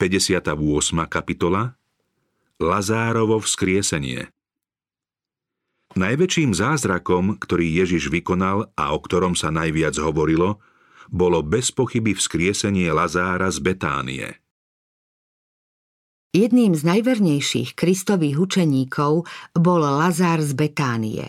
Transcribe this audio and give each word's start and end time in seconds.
58. 0.00 0.56
kapitola 1.12 1.76
Lazárovo 2.56 3.36
vzkriesenie 3.36 4.32
Najväčším 5.92 6.56
zázrakom, 6.56 7.36
ktorý 7.36 7.84
Ježiš 7.84 8.08
vykonal 8.08 8.72
a 8.80 8.96
o 8.96 8.98
ktorom 9.04 9.36
sa 9.36 9.52
najviac 9.52 10.00
hovorilo, 10.00 10.56
bolo 11.12 11.44
bez 11.44 11.68
pochyby 11.76 12.16
vzkriesenie 12.16 12.88
Lazára 12.88 13.52
z 13.52 13.60
Betánie. 13.60 14.40
Jedným 16.32 16.72
z 16.72 16.80
najvernejších 16.80 17.76
kristových 17.76 18.40
učeníkov 18.40 19.28
bol 19.52 19.82
Lazár 19.84 20.40
z 20.40 20.56
Betánie. 20.56 21.28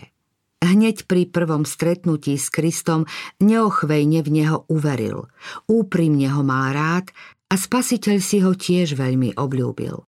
Hneď 0.64 1.04
pri 1.04 1.28
prvom 1.28 1.68
stretnutí 1.68 2.40
s 2.40 2.48
Kristom 2.48 3.04
neochvejne 3.36 4.24
v 4.24 4.28
neho 4.32 4.64
uveril, 4.72 5.28
úprimne 5.68 6.32
ho 6.32 6.40
mal 6.40 6.72
rád 6.72 7.12
a 7.52 7.54
spasiteľ 7.54 8.16
si 8.24 8.40
ho 8.40 8.56
tiež 8.56 8.96
veľmi 8.96 9.36
obľúbil. 9.36 10.00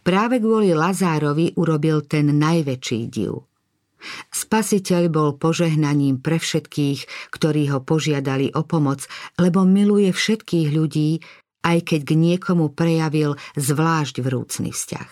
Práve 0.00 0.40
kvôli 0.40 0.72
Lazárovi 0.72 1.52
urobil 1.60 2.08
ten 2.08 2.32
najväčší 2.32 3.00
div. 3.12 3.44
Spasiteľ 4.32 5.02
bol 5.12 5.28
požehnaním 5.36 6.24
pre 6.24 6.40
všetkých, 6.40 7.32
ktorí 7.32 7.68
ho 7.76 7.84
požiadali 7.84 8.56
o 8.56 8.64
pomoc, 8.64 9.04
lebo 9.36 9.68
miluje 9.68 10.08
všetkých 10.12 10.68
ľudí, 10.72 11.20
aj 11.60 11.78
keď 11.92 12.00
k 12.08 12.12
niekomu 12.16 12.72
prejavil 12.72 13.36
zvlášť 13.60 14.24
vrúcný 14.24 14.72
vzťah. 14.72 15.10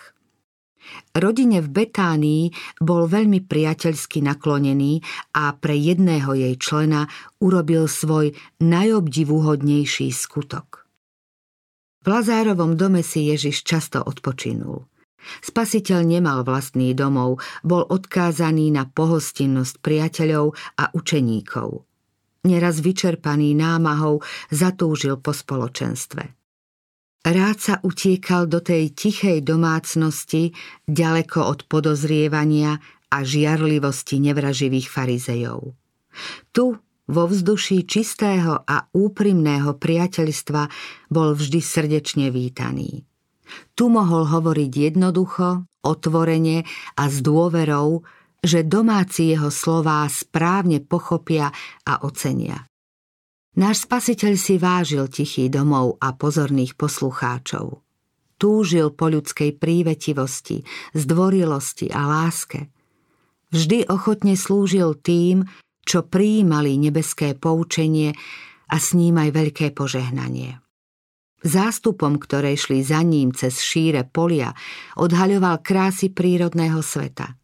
Rodine 1.17 1.65
v 1.65 1.69
Betánii 1.81 2.43
bol 2.77 3.09
veľmi 3.09 3.41
priateľsky 3.41 4.21
naklonený 4.21 5.01
a 5.33 5.53
pre 5.57 5.73
jedného 5.73 6.37
jej 6.37 6.55
člena 6.61 7.09
urobil 7.41 7.89
svoj 7.89 8.37
najobdivuhodnejší 8.61 10.13
skutok. 10.13 10.84
V 12.05 12.13
Lazárovom 12.13 12.77
dome 12.77 13.01
si 13.01 13.33
Ježiš 13.33 13.65
často 13.65 13.97
odpočinul. 13.97 14.85
Spasiteľ 15.41 16.05
nemal 16.05 16.45
vlastný 16.45 16.93
domov, 16.93 17.41
bol 17.65 17.81
odkázaný 17.81 18.69
na 18.69 18.85
pohostinnosť 18.85 19.81
priateľov 19.81 20.53
a 20.77 20.93
učeníkov. 20.93 21.81
Neraz 22.45 22.77
vyčerpaný 22.85 23.57
námahou 23.57 24.21
zatúžil 24.53 25.17
po 25.17 25.33
spoločenstve. 25.33 26.29
Rád 27.25 27.57
sa 27.57 27.75
utiekal 27.81 28.45
do 28.45 28.61
tej 28.61 28.93
tichej 28.93 29.41
domácnosti, 29.41 30.53
ďaleko 30.85 31.41
od 31.41 31.65
podozrievania 31.65 32.77
a 33.09 33.17
žiarlivosti 33.25 34.21
nevraživých 34.21 34.93
farizejov. 34.93 35.73
Tu 36.53 36.77
vo 37.05 37.29
vzduší 37.29 37.85
čistého 37.85 38.61
a 38.65 38.89
úprimného 38.93 39.77
priateľstva 39.77 40.63
bol 41.13 41.37
vždy 41.37 41.59
srdečne 41.61 42.27
vítaný. 42.33 43.05
Tu 43.77 43.85
mohol 43.85 44.25
hovoriť 44.25 44.71
jednoducho, 44.91 45.69
otvorene 45.85 46.65
a 46.97 47.03
s 47.05 47.21
dôverou, 47.21 48.01
že 48.41 48.65
domáci 48.65 49.33
jeho 49.33 49.49
slová 49.53 50.05
správne 50.09 50.81
pochopia 50.81 51.53
a 51.85 52.01
ocenia. 52.05 52.65
Náš 53.55 53.87
spasiteľ 53.87 54.33
si 54.35 54.59
vážil 54.59 55.07
tichý 55.07 55.47
domov 55.47 55.95
a 56.03 56.11
pozorných 56.11 56.75
poslucháčov. 56.75 57.79
Túžil 58.35 58.91
po 58.91 59.07
ľudskej 59.07 59.55
prívetivosti, 59.55 60.67
zdvorilosti 60.91 61.87
a 61.87 62.03
láske. 62.03 62.67
Vždy 63.55 63.87
ochotne 63.87 64.35
slúžil 64.35 64.99
tým, 64.99 65.47
čo 65.85 66.03
prijímali 66.03 66.81
nebeské 66.81 67.37
poučenie 67.37 68.11
a 68.73 68.75
s 68.81 68.97
ním 68.97 69.21
aj 69.21 69.29
veľké 69.31 69.67
požehnanie. 69.77 70.57
Zástupom, 71.45 72.17
ktoré 72.17 72.57
šli 72.57 72.81
za 72.81 73.05
ním 73.05 73.29
cez 73.29 73.61
šíre 73.61 74.09
polia, 74.09 74.49
odhaľoval 74.97 75.61
krásy 75.61 76.09
prírodného 76.09 76.81
sveta. 76.81 77.37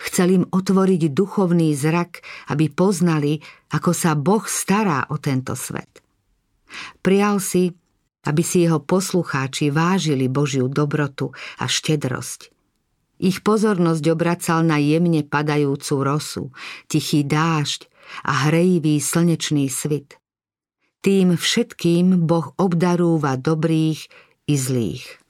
Chcel 0.00 0.40
im 0.40 0.44
otvoriť 0.48 1.12
duchovný 1.12 1.76
zrak, 1.76 2.24
aby 2.48 2.72
poznali, 2.72 3.44
ako 3.76 3.90
sa 3.92 4.16
Boh 4.16 4.40
stará 4.48 5.04
o 5.12 5.20
tento 5.20 5.52
svet. 5.52 6.00
Prial 7.04 7.36
si, 7.36 7.68
aby 8.24 8.40
si 8.40 8.64
jeho 8.64 8.80
poslucháči 8.80 9.68
vážili 9.68 10.32
Božiu 10.32 10.72
dobrotu 10.72 11.36
a 11.60 11.68
štedrosť 11.68 12.53
ich 13.24 13.40
pozornosť 13.40 14.04
obracal 14.12 14.60
na 14.60 14.76
jemne 14.76 15.24
padajúcu 15.24 15.94
rosu, 16.04 16.44
tichý 16.92 17.24
dážď 17.24 17.88
a 18.28 18.52
hrejivý 18.52 19.00
slnečný 19.00 19.72
svit. 19.72 20.20
Tým 21.00 21.40
všetkým 21.40 22.28
Boh 22.28 22.52
obdarúva 22.60 23.40
dobrých 23.40 24.08
i 24.44 24.54
zlých. 24.56 25.24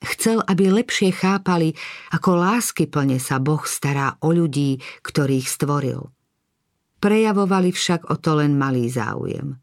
Chcel, 0.00 0.40
aby 0.46 0.72
lepšie 0.72 1.12
chápali, 1.12 1.76
ako 2.14 2.30
lásky 2.38 2.88
plne 2.88 3.20
sa 3.20 3.36
Boh 3.36 3.60
stará 3.68 4.16
o 4.24 4.32
ľudí, 4.32 4.80
ktorých 5.04 5.44
stvoril. 5.44 6.08
Prejavovali 7.04 7.70
však 7.74 8.08
o 8.08 8.16
to 8.16 8.40
len 8.40 8.56
malý 8.56 8.88
záujem. 8.88 9.60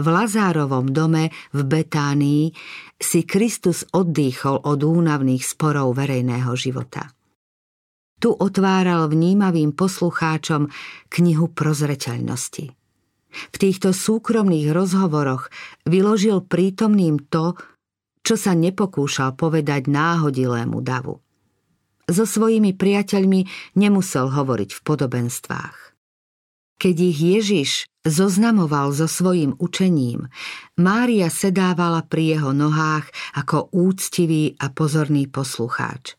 V 0.00 0.06
Lazárovom 0.08 0.88
dome 0.88 1.28
v 1.52 1.60
Betánii 1.60 2.56
si 2.96 3.20
Kristus 3.28 3.84
oddychol 3.92 4.64
od 4.64 4.80
únavných 4.80 5.44
sporov 5.44 5.92
verejného 5.92 6.56
života. 6.56 7.12
Tu 8.16 8.32
otváral 8.32 9.12
vnímavým 9.12 9.76
poslucháčom 9.76 10.72
knihu 11.12 11.52
prozreteľnosti. 11.52 12.72
V 13.28 13.56
týchto 13.60 13.92
súkromných 13.92 14.72
rozhovoroch 14.72 15.52
vyložil 15.84 16.48
prítomným 16.48 17.20
to, 17.28 17.60
čo 18.24 18.40
sa 18.40 18.56
nepokúšal 18.56 19.36
povedať 19.36 19.84
náhodilému 19.84 20.80
davu. 20.80 21.20
So 22.08 22.24
svojimi 22.24 22.72
priateľmi 22.72 23.46
nemusel 23.76 24.32
hovoriť 24.32 24.70
v 24.76 24.80
podobenstvách. 24.80 25.89
Keď 26.80 26.96
ich 26.96 27.20
Ježiš 27.20 27.70
zoznamoval 28.08 28.96
so 28.96 29.04
svojím 29.04 29.52
učením, 29.60 30.32
Mária 30.80 31.28
sedávala 31.28 32.00
pri 32.08 32.40
jeho 32.40 32.56
nohách 32.56 33.04
ako 33.36 33.68
úctivý 33.68 34.56
a 34.56 34.72
pozorný 34.72 35.28
poslucháč. 35.28 36.16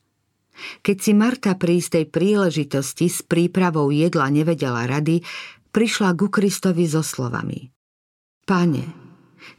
Keď 0.86 0.98
si 1.02 1.18
Marta 1.18 1.58
pri 1.58 1.82
istej 1.82 2.14
príležitosti 2.14 3.10
s 3.10 3.26
prípravou 3.26 3.90
jedla 3.90 4.30
nevedela 4.30 4.86
rady, 4.86 5.26
prišla 5.74 6.14
ku 6.14 6.30
Kristovi 6.30 6.86
so 6.86 7.02
slovami. 7.02 7.74
Pane, 8.46 8.86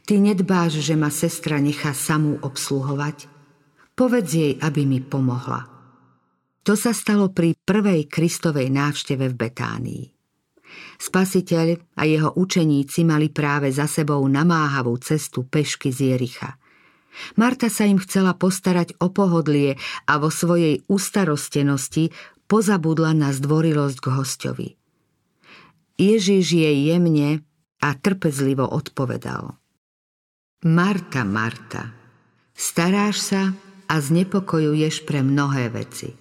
ty 0.07 0.23
nedbáš, 0.23 0.79
že 0.79 0.95
ma 0.95 1.11
sestra 1.11 1.59
nechá 1.59 1.91
samú 1.91 2.39
obsluhovať? 2.39 3.27
Povedz 3.99 4.29
jej, 4.31 4.55
aby 4.63 4.87
mi 4.87 5.03
pomohla. 5.03 5.67
To 6.63 6.79
sa 6.79 6.95
stalo 6.95 7.35
pri 7.35 7.59
prvej 7.59 8.07
Kristovej 8.07 8.71
návšteve 8.71 9.27
v 9.27 9.35
Betánii. 9.35 10.12
Spasiteľ 10.97 11.97
a 11.99 12.07
jeho 12.07 12.31
učeníci 12.37 13.03
mali 13.03 13.27
práve 13.27 13.73
za 13.73 13.89
sebou 13.89 14.23
namáhavú 14.23 14.95
cestu 15.03 15.43
pešky 15.43 15.91
z 15.91 16.15
Jericha. 16.15 16.55
Marta 17.37 17.69
sa 17.69 17.85
im 17.85 18.01
chcela 18.01 18.33
postarať 18.33 18.97
o 18.97 19.13
pohodlie 19.13 19.77
a 20.09 20.17
vo 20.17 20.33
svojej 20.33 20.81
ustarostenosti 20.89 22.09
pozabudla 22.49 23.13
na 23.13 23.29
zdvorilosť 23.29 23.97
k 24.01 24.07
hostovi. 24.09 24.69
Ježiš 26.01 26.57
jej 26.57 26.77
jemne 26.89 27.45
a 27.83 27.89
trpezlivo 27.93 28.65
odpovedal. 28.65 29.53
Marta, 30.65 31.21
Marta, 31.21 31.93
staráš 32.55 33.17
sa 33.21 33.53
a 33.85 33.95
znepokojuješ 33.99 35.05
pre 35.05 35.21
mnohé 35.21 35.69
veci. 35.69 36.15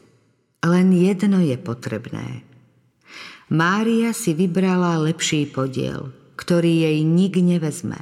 Len 0.60 0.92
jedno 0.92 1.40
je 1.40 1.56
potrebné– 1.56 2.26
Mária 3.52 4.16
si 4.16 4.32
vybrala 4.32 4.96
lepší 5.04 5.44
podiel, 5.44 6.08
ktorý 6.40 6.88
jej 6.88 7.04
nik 7.04 7.36
nevezme. 7.36 8.00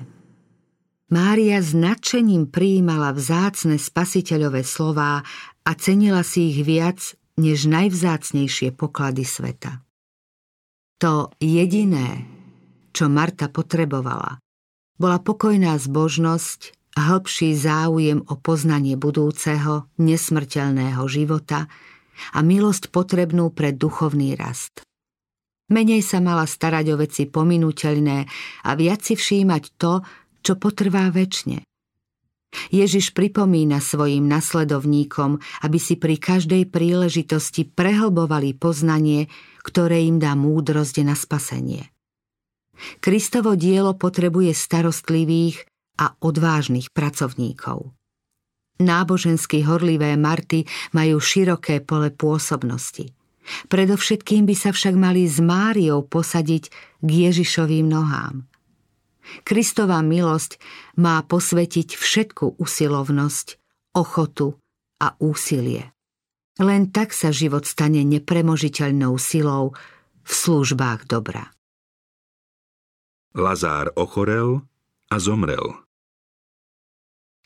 Mária 1.11 1.59
s 1.59 1.75
nadšením 1.75 2.47
prijímala 2.55 3.11
vzácne 3.11 3.75
spasiteľové 3.75 4.63
slová 4.63 5.27
a 5.66 5.71
cenila 5.75 6.22
si 6.22 6.54
ich 6.54 6.63
viac 6.63 7.19
než 7.34 7.66
najvzácnejšie 7.66 8.71
poklady 8.78 9.27
sveta. 9.27 9.83
To 11.03 11.34
jediné, 11.42 12.30
čo 12.95 13.10
Marta 13.10 13.51
potrebovala, 13.51 14.39
bola 15.03 15.19
pokojná 15.19 15.75
zbožnosť, 15.83 16.95
hĺbší 16.95 17.59
záujem 17.59 18.22
o 18.22 18.39
poznanie 18.39 18.95
budúceho, 18.95 19.91
nesmrteľného 19.98 21.03
života 21.10 21.66
a 22.30 22.39
milosť 22.39 22.95
potrebnú 22.95 23.51
pre 23.51 23.75
duchovný 23.75 24.39
rast. 24.39 24.86
Menej 25.71 26.03
sa 26.03 26.19
mala 26.19 26.51
starať 26.51 26.87
o 26.93 26.97
veci 26.99 27.31
pominuteľné 27.31 28.19
a 28.67 28.71
viac 28.75 29.07
si 29.07 29.15
všímať 29.15 29.63
to, 29.78 30.03
čo 30.43 30.59
potrvá 30.59 31.09
väčšine. 31.15 31.63
Ježiš 32.75 33.15
pripomína 33.15 33.78
svojim 33.78 34.27
nasledovníkom, 34.27 35.39
aby 35.63 35.78
si 35.78 35.95
pri 35.95 36.19
každej 36.19 36.67
príležitosti 36.67 37.63
prehlbovali 37.63 38.59
poznanie, 38.59 39.31
ktoré 39.63 40.03
im 40.03 40.19
dá 40.19 40.34
múdrosť 40.34 41.07
na 41.07 41.15
spasenie. 41.15 41.95
Kristovo 42.99 43.55
dielo 43.55 43.95
potrebuje 43.95 44.51
starostlivých 44.51 45.63
a 46.03 46.16
odvážnych 46.19 46.91
pracovníkov. 46.91 47.95
Nábožensky 48.81 49.61
horlivé 49.63 50.16
Marty 50.16 50.65
majú 50.97 51.21
široké 51.21 51.84
pole 51.84 52.09
pôsobnosti. 52.09 53.20
Predovšetkým 53.69 54.47
by 54.47 54.54
sa 54.54 54.71
však 54.71 54.95
mali 54.95 55.27
s 55.27 55.41
Máriou 55.42 56.04
posadiť 56.07 56.65
k 57.01 57.09
Ježišovým 57.09 57.89
nohám. 57.89 58.47
Kristová 59.47 60.03
milosť 60.03 60.59
má 60.98 61.22
posvetiť 61.22 61.95
všetku 61.95 62.59
usilovnosť, 62.59 63.47
ochotu 63.95 64.59
a 65.01 65.15
úsilie. 65.22 65.95
Len 66.60 66.92
tak 66.92 67.16
sa 67.16 67.33
život 67.33 67.65
stane 67.65 68.04
nepremožiteľnou 68.04 69.16
silou 69.16 69.72
v 70.27 70.33
službách 70.33 71.09
dobra. 71.09 71.48
Lazár 73.33 73.95
ochorel 73.95 74.66
a 75.09 75.16
zomrel. 75.22 75.78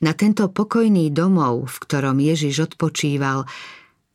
Na 0.02 0.12
tento 0.17 0.50
pokojný 0.50 1.12
domov, 1.14 1.70
v 1.70 1.76
ktorom 1.87 2.19
Ježiš 2.19 2.73
odpočíval, 2.73 3.46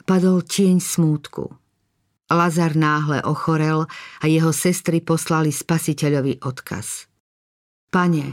padol 0.04 0.44
tieň 0.44 0.82
smútku. 0.82 1.54
Lazar 2.30 2.78
náhle 2.78 3.26
ochorel 3.26 3.90
a 4.22 4.26
jeho 4.30 4.54
sestry 4.54 5.02
poslali 5.02 5.50
spasiteľovi 5.50 6.46
odkaz. 6.46 7.10
Pane, 7.90 8.26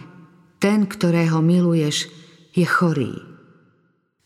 ten, 0.60 0.84
ktorého 0.84 1.40
miluješ, 1.40 2.12
je 2.52 2.64
chorý. 2.68 3.12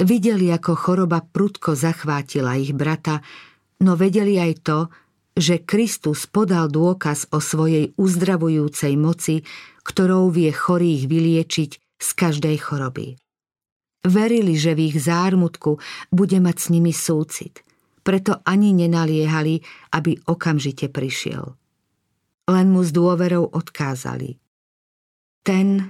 Videli, 0.00 0.50
ako 0.50 0.75
choroba 0.75 1.22
prudko 1.22 1.78
zachvátila 1.78 2.58
ich 2.58 2.75
brata, 2.75 3.22
no 3.84 3.94
vedeli 3.94 4.43
aj 4.43 4.52
to, 4.64 4.78
že 5.37 5.62
Kristus 5.62 6.26
podal 6.26 6.67
dôkaz 6.67 7.31
o 7.31 7.38
svojej 7.38 7.94
uzdravujúcej 7.94 8.99
moci, 8.99 9.46
ktorou 9.87 10.32
vie 10.34 10.50
chorých 10.50 11.06
vyliečiť 11.06 11.70
z 12.00 12.08
každej 12.17 12.56
choroby. 12.58 13.20
Verili, 14.00 14.56
že 14.56 14.72
v 14.72 14.88
ich 14.88 14.96
zármutku 14.96 15.76
bude 16.08 16.40
mať 16.40 16.56
s 16.56 16.67
nimi 16.72 16.93
súcit, 16.96 17.61
preto 18.10 18.42
ani 18.42 18.74
nenaliehali, 18.74 19.62
aby 19.94 20.18
okamžite 20.26 20.90
prišiel. 20.90 21.54
Len 22.50 22.66
mu 22.66 22.82
s 22.82 22.90
dôverou 22.90 23.46
odkázali. 23.46 24.34
Ten, 25.46 25.86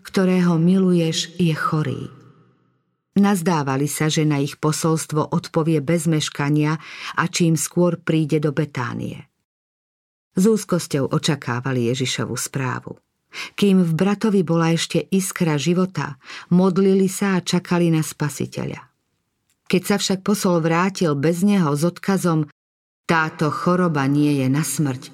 ktorého 0.00 0.56
miluješ, 0.56 1.36
je 1.36 1.52
chorý. 1.52 2.08
Nazdávali 3.20 3.84
sa, 3.84 4.08
že 4.08 4.24
na 4.24 4.40
ich 4.40 4.56
posolstvo 4.56 5.28
odpovie 5.28 5.84
bez 5.84 6.08
meškania 6.08 6.80
a 7.20 7.28
čím 7.28 7.52
skôr 7.60 8.00
príde 8.00 8.40
do 8.40 8.56
Betánie. 8.56 9.28
S 10.40 10.48
úzkosťou 10.48 11.12
očakávali 11.12 11.92
Ježišovu 11.92 12.32
správu. 12.32 12.96
Kým 13.60 13.84
v 13.84 13.92
bratovi 13.92 14.40
bola 14.40 14.72
ešte 14.72 15.04
iskra 15.12 15.60
života, 15.60 16.16
modlili 16.48 17.12
sa 17.12 17.36
a 17.36 17.44
čakali 17.44 17.92
na 17.92 18.00
spasiteľa. 18.00 18.87
Keď 19.68 19.82
sa 19.84 19.96
však 20.00 20.24
posol 20.24 20.64
vrátil 20.64 21.12
bez 21.12 21.44
neho 21.44 21.68
s 21.76 21.84
odkazom 21.84 22.48
táto 23.04 23.52
choroba 23.52 24.08
nie 24.08 24.40
je 24.40 24.48
na 24.48 24.64
smrť, 24.64 25.12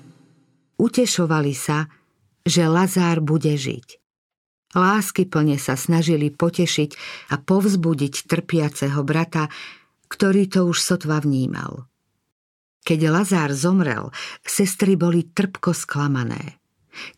utešovali 0.79 1.55
sa, 1.55 1.91
že 2.47 2.67
Lazár 2.67 3.23
bude 3.23 3.55
žiť. 3.55 3.99
Lásky 4.75 5.31
plne 5.31 5.55
sa 5.55 5.79
snažili 5.79 6.35
potešiť 6.35 6.91
a 7.31 7.39
povzbudiť 7.39 8.27
trpiaceho 8.27 8.99
brata, 9.07 9.47
ktorý 10.11 10.51
to 10.51 10.67
už 10.67 10.83
sotva 10.83 11.23
vnímal. 11.23 11.87
Keď 12.83 13.01
Lazár 13.07 13.55
zomrel, 13.55 14.11
sestry 14.43 14.99
boli 14.99 15.31
trpko 15.31 15.71
sklamané. 15.71 16.59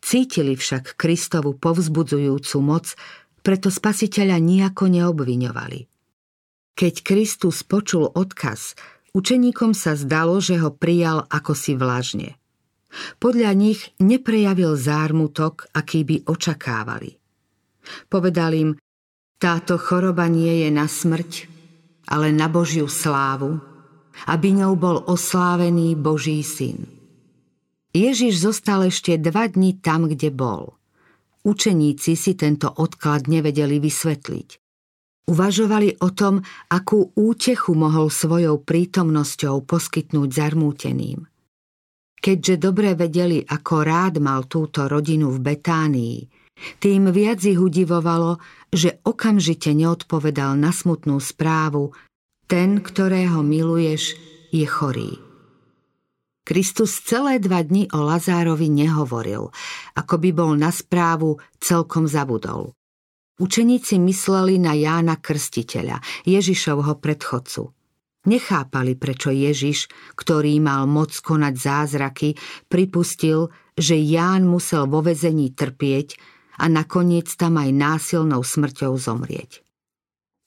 Cítili 0.04 0.54
však 0.54 1.00
Kristovu 1.00 1.56
povzbudzujúcu 1.56 2.56
moc, 2.60 2.92
preto 3.40 3.72
spasiteľa 3.72 4.36
nejako 4.36 4.92
neobviňovali. 4.92 5.95
Keď 6.76 6.94
Kristus 7.08 7.64
počul 7.64 8.04
odkaz, 8.04 8.76
učeníkom 9.16 9.72
sa 9.72 9.96
zdalo, 9.96 10.36
že 10.44 10.60
ho 10.60 10.68
prijal 10.68 11.24
ako 11.32 11.56
si 11.56 11.72
vlažne. 11.72 12.36
Podľa 13.16 13.56
nich 13.56 13.96
neprejavil 13.96 14.76
zármutok, 14.76 15.72
aký 15.72 16.04
by 16.04 16.28
očakávali. 16.28 17.16
Povedal 18.12 18.52
im, 18.52 18.70
táto 19.40 19.80
choroba 19.80 20.28
nie 20.28 20.64
je 20.64 20.68
na 20.68 20.84
smrť, 20.84 21.48
ale 22.12 22.28
na 22.36 22.52
Božiu 22.52 22.92
slávu, 22.92 23.56
aby 24.28 24.60
ňou 24.60 24.76
bol 24.76 25.00
oslávený 25.08 25.96
Boží 25.96 26.44
syn. 26.44 26.84
Ježiš 27.96 28.44
zostal 28.44 28.92
ešte 28.92 29.16
dva 29.16 29.48
dni 29.48 29.80
tam, 29.80 30.12
kde 30.12 30.28
bol. 30.28 30.76
Učeníci 31.40 32.20
si 32.20 32.36
tento 32.36 32.68
odklad 32.68 33.32
nevedeli 33.32 33.80
vysvetliť. 33.80 34.65
Uvažovali 35.26 35.98
o 36.06 36.14
tom, 36.14 36.38
akú 36.70 37.10
útechu 37.18 37.74
mohol 37.74 38.14
svojou 38.14 38.62
prítomnosťou 38.62 39.66
poskytnúť 39.66 40.28
zarmúteným. 40.30 41.26
Keďže 42.16 42.54
dobre 42.62 42.94
vedeli, 42.94 43.42
ako 43.42 43.74
rád 43.82 44.22
mal 44.22 44.46
túto 44.46 44.86
rodinu 44.86 45.34
v 45.34 45.38
Betánii, 45.42 46.18
tým 46.80 47.12
viac 47.12 47.44
ich 47.44 47.60
udivovalo, 47.60 48.40
že 48.72 49.02
okamžite 49.04 49.76
neodpovedal 49.76 50.56
na 50.56 50.72
smutnú 50.72 51.20
správu 51.20 51.92
ten, 52.46 52.78
ktorého 52.80 53.42
miluješ, 53.42 54.14
je 54.54 54.64
chorý. 54.64 55.18
Kristus 56.46 57.02
celé 57.02 57.42
dva 57.42 57.66
dni 57.66 57.90
o 57.90 58.06
Lazárovi 58.06 58.70
nehovoril, 58.70 59.50
ako 59.98 60.14
by 60.22 60.30
bol 60.30 60.54
na 60.54 60.70
správu 60.70 61.42
celkom 61.58 62.06
zabudol. 62.06 62.70
Učeníci 63.36 64.00
mysleli 64.00 64.56
na 64.56 64.72
Jána 64.72 65.20
Krstiteľa, 65.20 66.00
Ježišovho 66.24 66.96
predchodcu. 66.96 67.68
Nechápali, 68.32 68.96
prečo 68.96 69.28
Ježiš, 69.28 69.92
ktorý 70.16 70.56
mal 70.56 70.88
moc 70.88 71.12
konať 71.12 71.54
zázraky, 71.54 72.32
pripustil, 72.72 73.52
že 73.76 74.00
Ján 74.00 74.48
musel 74.48 74.88
vo 74.88 75.04
vezení 75.04 75.52
trpieť 75.52 76.16
a 76.64 76.72
nakoniec 76.72 77.28
tam 77.36 77.60
aj 77.60 77.76
násilnou 77.76 78.40
smrťou 78.40 78.96
zomrieť. 78.96 79.60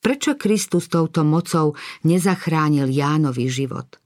Prečo 0.02 0.34
Kristus 0.34 0.90
touto 0.90 1.22
mocou 1.22 1.78
nezachránil 2.02 2.90
Jánovi 2.90 3.46
život? 3.46 4.02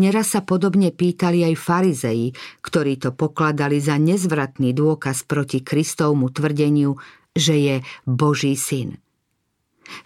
Neraz 0.00 0.34
sa 0.34 0.40
podobne 0.40 0.88
pýtali 0.88 1.46
aj 1.46 1.54
farizei, 1.60 2.32
ktorí 2.64 2.96
to 2.96 3.12
pokladali 3.12 3.76
za 3.76 4.00
nezvratný 4.00 4.72
dôkaz 4.72 5.28
proti 5.28 5.62
Kristovmu 5.62 6.32
tvrdeniu, 6.32 6.96
že 7.34 7.54
je 7.54 7.76
Boží 8.06 8.54
syn. 8.58 8.98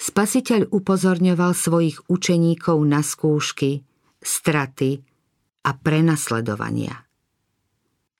Spasiteľ 0.00 0.72
upozorňoval 0.72 1.52
svojich 1.52 2.08
učeníkov 2.08 2.78
na 2.88 3.04
skúšky, 3.04 3.84
straty 4.24 5.04
a 5.64 5.70
prenasledovania. 5.76 7.04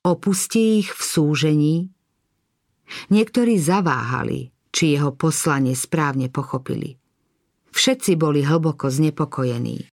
Opustí 0.05 0.85
ich 0.85 0.93
v 0.93 1.03
súžení? 1.03 1.77
Niektorí 3.09 3.57
zaváhali, 3.57 4.53
či 4.69 4.93
jeho 4.93 5.17
poslanie 5.17 5.73
správne 5.73 6.29
pochopili. 6.29 7.01
Všetci 7.73 8.21
boli 8.21 8.45
hlboko 8.45 8.93
znepokojení. 8.93 9.89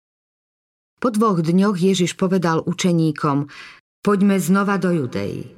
Po 0.99 1.09
dvoch 1.13 1.45
dňoch 1.45 1.77
Ježiš 1.79 2.17
povedal 2.17 2.65
učeníkom, 2.65 3.47
poďme 4.03 4.41
znova 4.41 4.81
do 4.81 4.91
Judei. 4.91 5.58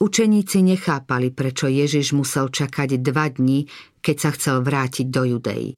Učeníci 0.00 0.64
nechápali, 0.64 1.28
prečo 1.28 1.68
Ježiš 1.68 2.16
musel 2.16 2.48
čakať 2.48 3.04
dva 3.04 3.28
dni, 3.28 3.68
keď 4.00 4.16
sa 4.16 4.30
chcel 4.32 4.64
vrátiť 4.64 5.06
do 5.12 5.22
Judei. 5.28 5.76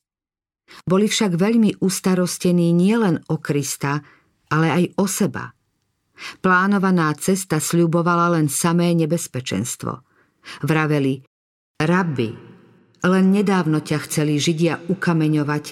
Boli 0.86 1.10
však 1.10 1.34
veľmi 1.34 1.82
ustarostení 1.82 2.70
nielen 2.70 3.18
o 3.28 3.42
Krista, 3.42 3.98
ale 4.48 4.66
aj 4.70 4.84
o 4.96 5.06
seba. 5.10 5.50
Plánovaná 6.38 7.10
cesta 7.18 7.58
sľubovala 7.58 8.38
len 8.38 8.46
samé 8.46 8.94
nebezpečenstvo. 8.94 10.06
Vraveli, 10.62 11.18
rabbi, 11.82 12.30
len 13.02 13.24
nedávno 13.34 13.82
ťa 13.82 13.98
chceli 14.06 14.38
Židia 14.38 14.86
ukameňovať 14.86 15.64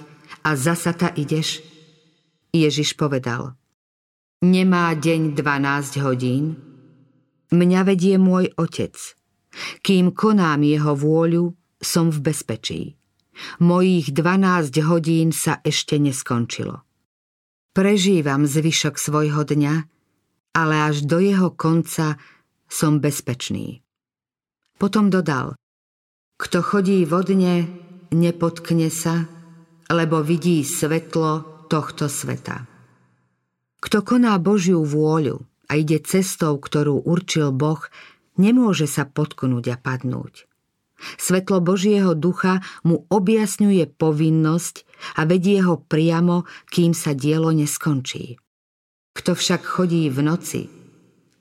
a 0.42 0.58
zasa 0.58 0.90
ta 0.90 1.14
ideš– 1.14 1.48
Ježiš 2.50 2.98
povedal, 2.98 3.54
nemá 4.42 4.90
deň 4.98 5.38
12 5.38 6.02
hodín? 6.02 6.69
Mňa 7.50 7.80
vedie 7.82 8.14
môj 8.14 8.54
otec. 8.54 8.94
Kým 9.82 10.14
konám 10.14 10.62
jeho 10.62 10.94
vôľu, 10.94 11.58
som 11.82 12.14
v 12.14 12.18
bezpečí. 12.30 12.94
Mojích 13.58 14.14
12 14.14 14.70
hodín 14.86 15.34
sa 15.34 15.58
ešte 15.66 15.98
neskončilo. 15.98 16.86
Prežívam 17.74 18.46
zvyšok 18.46 18.94
svojho 18.94 19.42
dňa, 19.42 19.74
ale 20.54 20.74
až 20.86 21.02
do 21.06 21.18
jeho 21.18 21.50
konca 21.50 22.20
som 22.70 23.02
bezpečný. 23.02 23.82
Potom 24.78 25.10
dodal, 25.10 25.58
kto 26.38 26.62
chodí 26.62 27.02
vodne, 27.02 27.66
nepotkne 28.14 28.88
sa, 28.94 29.26
lebo 29.90 30.22
vidí 30.22 30.62
svetlo 30.62 31.66
tohto 31.66 32.06
sveta. 32.06 32.66
Kto 33.82 34.06
koná 34.06 34.38
Božiu 34.38 34.86
vôľu 34.86 35.49
a 35.70 35.78
ide 35.78 36.02
cestou, 36.02 36.58
ktorú 36.58 37.06
určil 37.06 37.54
Boh, 37.54 37.78
nemôže 38.34 38.90
sa 38.90 39.06
potknúť 39.06 39.64
a 39.70 39.76
padnúť. 39.78 40.50
Svetlo 41.16 41.64
Božieho 41.64 42.12
ducha 42.12 42.60
mu 42.84 43.08
objasňuje 43.08 43.88
povinnosť 43.96 44.84
a 45.16 45.24
vedie 45.24 45.64
ho 45.64 45.80
priamo, 45.80 46.44
kým 46.68 46.92
sa 46.92 47.16
dielo 47.16 47.54
neskončí. 47.56 48.36
Kto 49.16 49.32
však 49.32 49.64
chodí 49.64 50.12
v 50.12 50.20
noci, 50.20 50.62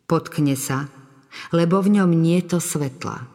potkne 0.08 0.56
sa, 0.56 0.88
lebo 1.52 1.84
v 1.84 2.00
ňom 2.00 2.12
nie 2.16 2.40
to 2.40 2.64
svetla. 2.64 3.28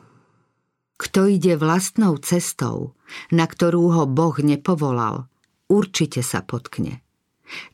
Kto 0.97 1.29
ide 1.29 1.61
vlastnou 1.61 2.17
cestou, 2.23 2.97
na 3.29 3.45
ktorú 3.45 3.93
ho 3.93 4.05
Boh 4.09 4.35
nepovolal, 4.41 5.29
určite 5.69 6.25
sa 6.25 6.41
potkne. 6.41 7.04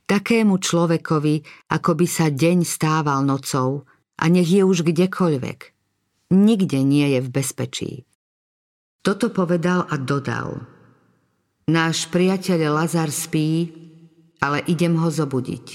Takému 0.06 0.58
človekovi, 0.58 1.68
ako 1.70 1.90
by 1.94 2.06
sa 2.06 2.26
deň 2.28 2.66
stával 2.66 3.22
nocou, 3.22 3.86
a 4.20 4.24
nech 4.28 4.52
je 4.52 4.60
už 4.60 4.84
kdekoľvek. 4.84 5.60
Nikde 6.30 6.80
nie 6.84 7.06
je 7.16 7.20
v 7.24 7.28
bezpečí. 7.32 7.92
Toto 9.00 9.32
povedal 9.32 9.88
a 9.88 9.96
dodal. 9.96 10.68
Náš 11.70 12.10
priateľ 12.12 12.84
Lazar 12.84 13.08
spí, 13.08 13.72
ale 14.44 14.60
idem 14.68 14.98
ho 15.00 15.08
zobudiť. 15.08 15.66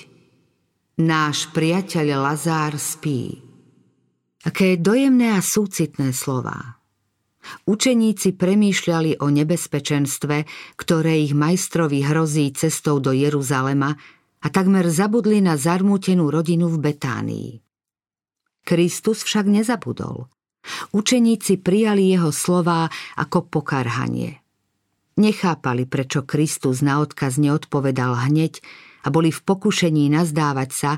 Náš 1.02 1.50
priateľ 1.52 2.08
Lazár 2.22 2.78
spí. 2.78 3.42
Aké 4.46 4.78
dojemné 4.78 5.34
a 5.34 5.42
súcitné 5.42 6.14
slová. 6.14 6.75
Učeníci 7.66 8.34
premýšľali 8.36 9.22
o 9.22 9.28
nebezpečenstve, 9.30 10.46
ktoré 10.78 11.14
ich 11.22 11.34
majstrovi 11.34 12.06
hrozí 12.06 12.52
cestou 12.54 13.02
do 13.02 13.14
Jeruzalema 13.14 13.96
a 14.42 14.48
takmer 14.54 14.86
zabudli 14.90 15.42
na 15.42 15.58
zarmútenú 15.58 16.30
rodinu 16.30 16.70
v 16.70 16.78
Betánii. 16.92 17.52
Kristus 18.66 19.22
však 19.26 19.46
nezabudol. 19.46 20.30
Učeníci 20.94 21.62
prijali 21.62 22.10
jeho 22.10 22.34
slová 22.34 22.90
ako 23.14 23.46
pokarhanie. 23.46 24.42
Nechápali, 25.16 25.86
prečo 25.88 26.26
Kristus 26.26 26.82
na 26.82 27.00
odkaz 27.00 27.38
neodpovedal 27.38 28.28
hneď 28.28 28.60
a 29.06 29.14
boli 29.14 29.30
v 29.30 29.42
pokušení 29.46 30.10
nazdávať 30.12 30.70
sa, 30.74 30.92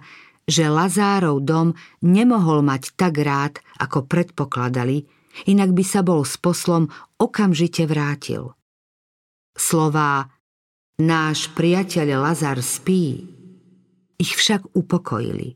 že 0.47 0.71
Lazárov 0.71 1.43
dom 1.43 1.75
nemohol 1.99 2.63
mať 2.63 2.95
tak 2.95 3.19
rád, 3.19 3.59
ako 3.77 4.07
predpokladali, 4.07 5.05
inak 5.45 5.75
by 5.75 5.83
sa 5.85 6.01
bol 6.01 6.25
s 6.25 6.39
poslom 6.41 6.89
okamžite 7.21 7.85
vrátil. 7.85 8.57
Slová 9.53 10.33
Náš 10.97 11.53
priateľ 11.53 12.25
Lazar 12.25 12.57
spí 12.65 13.21
ich 14.17 14.33
však 14.33 14.73
upokojili. 14.73 15.53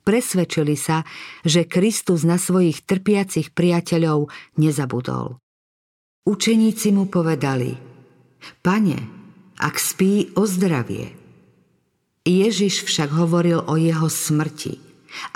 Presvedčili 0.00 0.80
sa, 0.80 1.04
že 1.44 1.68
Kristus 1.68 2.24
na 2.24 2.40
svojich 2.40 2.80
trpiacich 2.88 3.52
priateľov 3.52 4.32
nezabudol. 4.56 5.36
Učeníci 6.24 6.88
mu 6.96 7.04
povedali, 7.04 7.76
Pane, 8.64 8.98
ak 9.60 9.76
spí, 9.76 10.32
ozdravie. 10.34 11.14
Ježiš 12.24 12.88
však 12.88 13.12
hovoril 13.12 13.60
o 13.68 13.76
jeho 13.76 14.08
smrti 14.08 14.80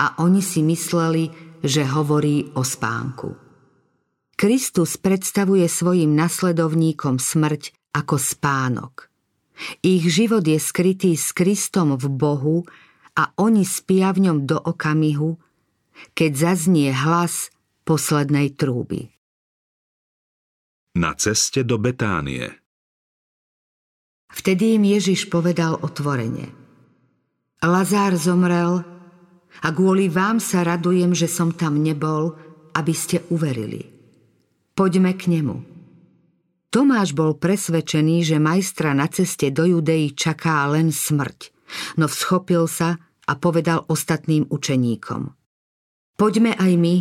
a 0.01 0.17
oni 0.17 0.41
si 0.41 0.65
mysleli, 0.65 1.29
že 1.61 1.85
hovorí 1.85 2.57
o 2.57 2.65
spánku. 2.65 3.46
Kristus 4.37 5.01
predstavuje 5.01 5.65
svojim 5.65 6.13
nasledovníkom 6.13 7.17
smrť 7.17 7.73
ako 7.89 8.21
spánok. 8.21 9.09
Ich 9.81 10.05
život 10.13 10.45
je 10.45 10.61
skrytý 10.61 11.17
s 11.17 11.33
Kristom 11.33 11.97
v 11.97 12.05
Bohu 12.05 12.61
a 13.17 13.33
oni 13.41 13.65
spia 13.65 14.13
v 14.13 14.29
ňom 14.29 14.45
do 14.45 14.61
okamihu, 14.61 15.41
keď 16.13 16.53
zaznie 16.53 16.93
hlas 16.93 17.49
poslednej 17.81 18.53
trúby. 18.53 19.09
Na 20.93 21.17
ceste 21.17 21.65
do 21.65 21.81
Betánie 21.81 22.45
Vtedy 24.29 24.77
im 24.77 24.85
Ježiš 24.85 25.33
povedal 25.33 25.81
otvorene. 25.81 26.53
Lazár 27.65 28.13
zomrel 28.13 28.85
a 29.65 29.67
kvôli 29.73 30.13
vám 30.13 30.37
sa 30.37 30.61
radujem, 30.61 31.17
že 31.17 31.25
som 31.25 31.49
tam 31.57 31.81
nebol, 31.81 32.37
aby 32.77 32.93
ste 32.93 33.25
uverili. 33.33 33.96
Poďme 34.77 35.17
k 35.17 35.33
nemu. 35.33 35.57
Tomáš 36.69 37.17
bol 37.17 37.33
presvedčený, 37.33 38.21
že 38.21 38.37
majstra 38.37 38.93
na 38.93 39.09
ceste 39.09 39.49
do 39.49 39.65
Judei 39.65 40.13
čaká 40.13 40.69
len 40.69 40.93
smrť, 40.93 41.49
no 41.97 42.05
vschopil 42.05 42.69
sa 42.69 43.01
a 43.25 43.33
povedal 43.41 43.89
ostatným 43.89 44.45
učeníkom. 44.45 45.33
Poďme 46.13 46.53
aj 46.53 46.73
my 46.77 46.95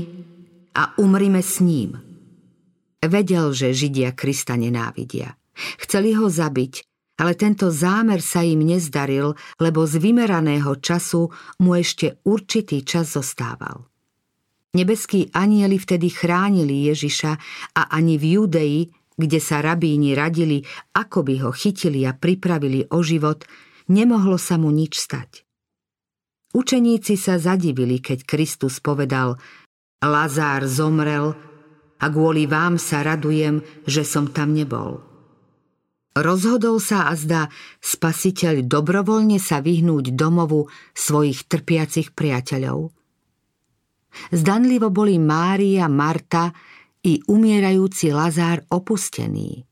a 0.72 0.96
umrime 0.96 1.44
s 1.44 1.60
ním. 1.60 2.00
Vedel, 3.04 3.52
že 3.52 3.76
Židia 3.76 4.16
Krista 4.16 4.56
nenávidia. 4.56 5.36
Chceli 5.76 6.16
ho 6.16 6.32
zabiť, 6.32 6.80
ale 7.20 7.36
tento 7.36 7.68
zámer 7.68 8.24
sa 8.24 8.40
im 8.40 8.64
nezdaril, 8.64 9.36
lebo 9.60 9.84
z 9.84 10.00
vymeraného 10.00 10.80
času 10.80 11.28
mu 11.60 11.76
ešte 11.76 12.24
určitý 12.24 12.80
čas 12.88 13.20
zostával. 13.20 13.84
Nebeskí 14.76 15.32
anieli 15.32 15.80
vtedy 15.80 16.12
chránili 16.12 16.92
Ježiša 16.92 17.32
a 17.80 17.82
ani 17.88 18.20
v 18.20 18.24
Judei, 18.36 18.92
kde 19.16 19.40
sa 19.40 19.64
rabíni 19.64 20.12
radili, 20.12 20.60
ako 20.92 21.24
by 21.24 21.34
ho 21.40 21.50
chytili 21.56 22.04
a 22.04 22.12
pripravili 22.12 22.84
o 22.92 23.00
život, 23.00 23.48
nemohlo 23.88 24.36
sa 24.36 24.60
mu 24.60 24.68
nič 24.68 25.00
stať. 25.00 25.48
Učeníci 26.52 27.16
sa 27.16 27.40
zadivili, 27.40 28.04
keď 28.04 28.28
Kristus 28.28 28.84
povedal 28.84 29.40
Lazár 30.04 30.68
zomrel 30.68 31.32
a 31.96 32.06
kvôli 32.12 32.44
vám 32.44 32.76
sa 32.76 33.00
radujem, 33.00 33.64
že 33.88 34.04
som 34.04 34.28
tam 34.28 34.52
nebol. 34.52 35.00
Rozhodol 36.16 36.80
sa 36.80 37.08
a 37.08 37.16
zdá 37.16 37.48
spasiteľ 37.80 38.64
dobrovoľne 38.64 39.40
sa 39.40 39.60
vyhnúť 39.60 40.12
domovu 40.16 40.68
svojich 40.96 41.44
trpiacich 41.48 42.12
priateľov. 42.12 42.92
Zdanlivo 44.32 44.90
boli 44.90 45.18
Mária, 45.20 45.86
Marta 45.86 46.50
i 47.06 47.22
umierajúci 47.26 48.10
Lazár 48.10 48.66
opustení. 48.72 49.62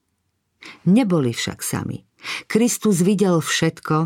Neboli 0.88 1.34
však 1.34 1.60
sami. 1.60 2.00
Kristus 2.48 3.04
videl 3.04 3.42
všetko 3.42 3.96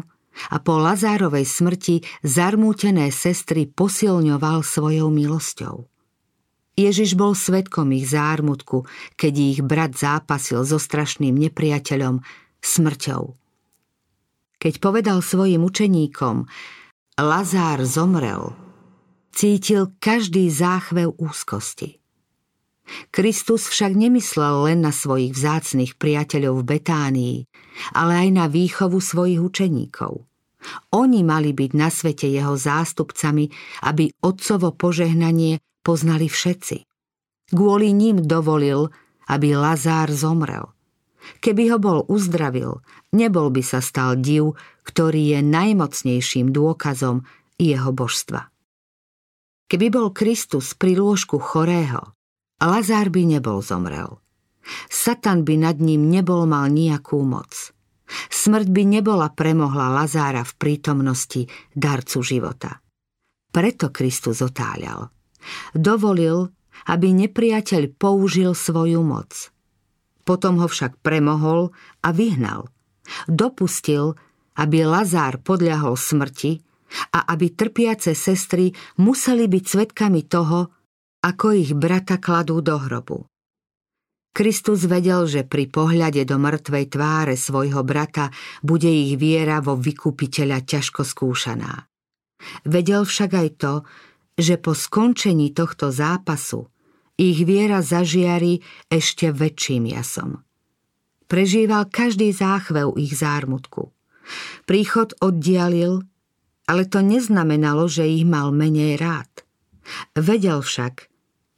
a 0.55 0.57
po 0.63 0.75
Lazárovej 0.79 1.47
smrti 1.47 2.03
zarmútené 2.23 3.11
sestry 3.11 3.67
posilňoval 3.67 4.63
svojou 4.63 5.11
milosťou. 5.11 5.87
Ježiš 6.79 7.19
bol 7.19 7.35
svetkom 7.35 7.91
ich 7.91 8.07
zármutku, 8.07 8.87
keď 9.19 9.35
ich 9.35 9.59
brat 9.67 9.99
zápasil 9.99 10.63
so 10.63 10.79
strašným 10.79 11.35
nepriateľom, 11.35 12.23
smrťou. 12.63 13.35
Keď 14.59 14.75
povedal 14.79 15.19
svojim 15.19 15.67
učeníkom, 15.67 16.47
Lazár 17.19 17.83
zomrel, 17.83 18.55
cítil 19.33 19.95
každý 19.99 20.49
záchvev 20.51 21.15
úzkosti. 21.17 21.99
Kristus 23.13 23.69
však 23.69 23.93
nemyslel 23.93 24.73
len 24.73 24.79
na 24.81 24.93
svojich 24.93 25.37
vzácných 25.37 26.01
priateľov 26.01 26.65
v 26.65 26.69
Betánii, 26.77 27.37
ale 27.93 28.27
aj 28.27 28.29
na 28.33 28.47
výchovu 28.49 28.99
svojich 28.99 29.41
učeníkov. 29.41 30.25
Oni 30.97 31.21
mali 31.23 31.55
byť 31.55 31.71
na 31.77 31.89
svete 31.93 32.27
jeho 32.27 32.59
zástupcami, 32.59 33.47
aby 33.87 34.11
otcovo 34.25 34.75
požehnanie 34.75 35.63
poznali 35.85 36.27
všetci. 36.27 36.83
Kvôli 37.55 37.95
ním 37.95 38.25
dovolil, 38.25 38.91
aby 39.31 39.55
Lazár 39.55 40.11
zomrel. 40.13 40.73
Keby 41.45 41.77
ho 41.77 41.79
bol 41.79 41.99
uzdravil, 42.09 42.81
nebol 43.13 43.53
by 43.53 43.63
sa 43.63 43.85
stal 43.85 44.17
div, 44.17 44.57
ktorý 44.89 45.37
je 45.37 45.41
najmocnejším 45.45 46.51
dôkazom 46.51 47.29
jeho 47.61 47.91
božstva. 47.93 48.49
Keby 49.69 49.93
bol 49.93 50.09
Kristus 50.17 50.73
pri 50.73 50.97
lôžku 50.97 51.37
chorého, 51.37 52.17
Lazár 52.57 53.13
by 53.13 53.37
nebol 53.37 53.61
zomrel. 53.61 54.17
Satan 54.89 55.45
by 55.45 55.55
nad 55.61 55.77
ním 55.77 56.09
nebol 56.09 56.49
mal 56.49 56.73
nejakú 56.73 57.21
moc. 57.21 57.77
Smrť 58.33 58.69
by 58.73 58.83
nebola 58.89 59.29
premohla 59.29 59.93
Lazára 59.93 60.41
v 60.41 60.57
prítomnosti 60.57 61.45
darcu 61.77 62.25
života. 62.25 62.81
Preto 63.53 63.93
Kristus 63.93 64.41
otáľal. 64.41 65.13
Dovolil, 65.77 66.49
aby 66.89 67.13
nepriateľ 67.13 67.93
použil 68.01 68.57
svoju 68.57 69.05
moc. 69.05 69.53
Potom 70.25 70.65
ho 70.65 70.69
však 70.69 71.01
premohol 71.05 71.77
a 72.01 72.09
vyhnal. 72.13 72.73
Dopustil, 73.29 74.17
aby 74.57 74.85
Lazár 74.89 75.41
podľahol 75.45 75.97
smrti 75.97 76.65
a 77.13 77.29
aby 77.33 77.53
trpiace 77.53 78.17
sestry 78.17 78.73
museli 79.01 79.49
byť 79.49 79.65
svetkami 79.65 80.25
toho, 80.27 80.73
ako 81.25 81.47
ich 81.53 81.73
brata 81.75 82.17
kladú 82.23 82.63
do 82.63 82.79
hrobu. 82.79 83.27
Kristus 84.33 84.87
vedel, 84.87 85.27
že 85.27 85.43
pri 85.43 85.67
pohľade 85.67 86.23
do 86.23 86.39
mŕtvej 86.39 86.85
tváre 86.95 87.35
svojho 87.35 87.83
brata 87.83 88.31
bude 88.63 88.87
ich 88.87 89.19
viera 89.19 89.59
vo 89.59 89.75
vykupiteľa 89.75 90.63
ťažko 90.63 91.03
skúšaná. 91.03 91.91
Vedel 92.63 93.03
však 93.03 93.31
aj 93.35 93.49
to, 93.59 93.75
že 94.39 94.55
po 94.63 94.79
skončení 94.79 95.51
tohto 95.51 95.91
zápasu 95.91 96.71
ich 97.19 97.43
viera 97.43 97.83
zažiari 97.83 98.63
ešte 98.87 99.35
väčším 99.35 99.91
jasom. 99.91 100.39
Prežíval 101.27 101.91
každý 101.91 102.31
záchvev 102.31 102.95
ich 102.95 103.19
zármutku. 103.19 103.91
Príchod 104.71 105.19
oddialil, 105.19 106.07
ale 106.69 106.85
to 106.85 107.01
neznamenalo, 107.01 107.89
že 107.89 108.05
ich 108.05 108.29
mal 108.29 108.53
menej 108.53 109.01
rád. 109.01 109.33
Vedel 110.13 110.61
však, 110.61 111.09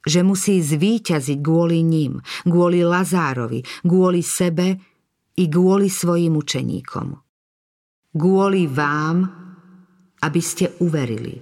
že 0.07 0.23
musí 0.23 0.63
zvíťaziť 0.63 1.39
kvôli 1.43 1.83
ním, 1.83 2.23
kvôli 2.47 2.81
Lazárovi, 2.81 3.61
kvôli 3.83 4.23
sebe 4.23 4.79
i 5.35 5.43
kvôli 5.51 5.91
svojim 5.91 6.33
učeníkom. 6.39 7.07
Kvôli 8.15 8.63
vám, 8.71 9.17
aby 10.23 10.41
ste 10.41 10.71
uverili. 10.79 11.35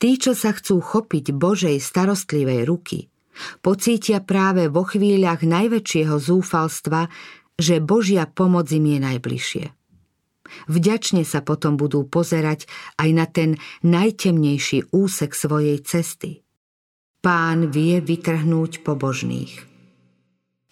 Tí, 0.00 0.16
čo 0.16 0.32
sa 0.32 0.56
chcú 0.56 0.80
chopiť 0.80 1.36
Božej 1.36 1.76
starostlivej 1.76 2.64
ruky, 2.64 3.12
pocítia 3.60 4.24
práve 4.24 4.72
vo 4.72 4.88
chvíľach 4.88 5.44
najväčšieho 5.44 6.16
zúfalstva, 6.16 7.12
že 7.60 7.84
Božia 7.84 8.24
pomoc 8.24 8.72
im 8.72 8.96
je 8.96 8.98
najbližšie. 9.04 9.66
Vďačne 10.66 11.22
sa 11.26 11.40
potom 11.40 11.78
budú 11.78 12.06
pozerať 12.06 12.66
aj 12.98 13.08
na 13.14 13.26
ten 13.26 13.56
najtemnejší 13.86 14.90
úsek 14.94 15.32
svojej 15.34 15.78
cesty. 15.82 16.42
Pán 17.20 17.68
vie 17.68 18.00
vytrhnúť 18.00 18.80
pobožných. 18.80 19.68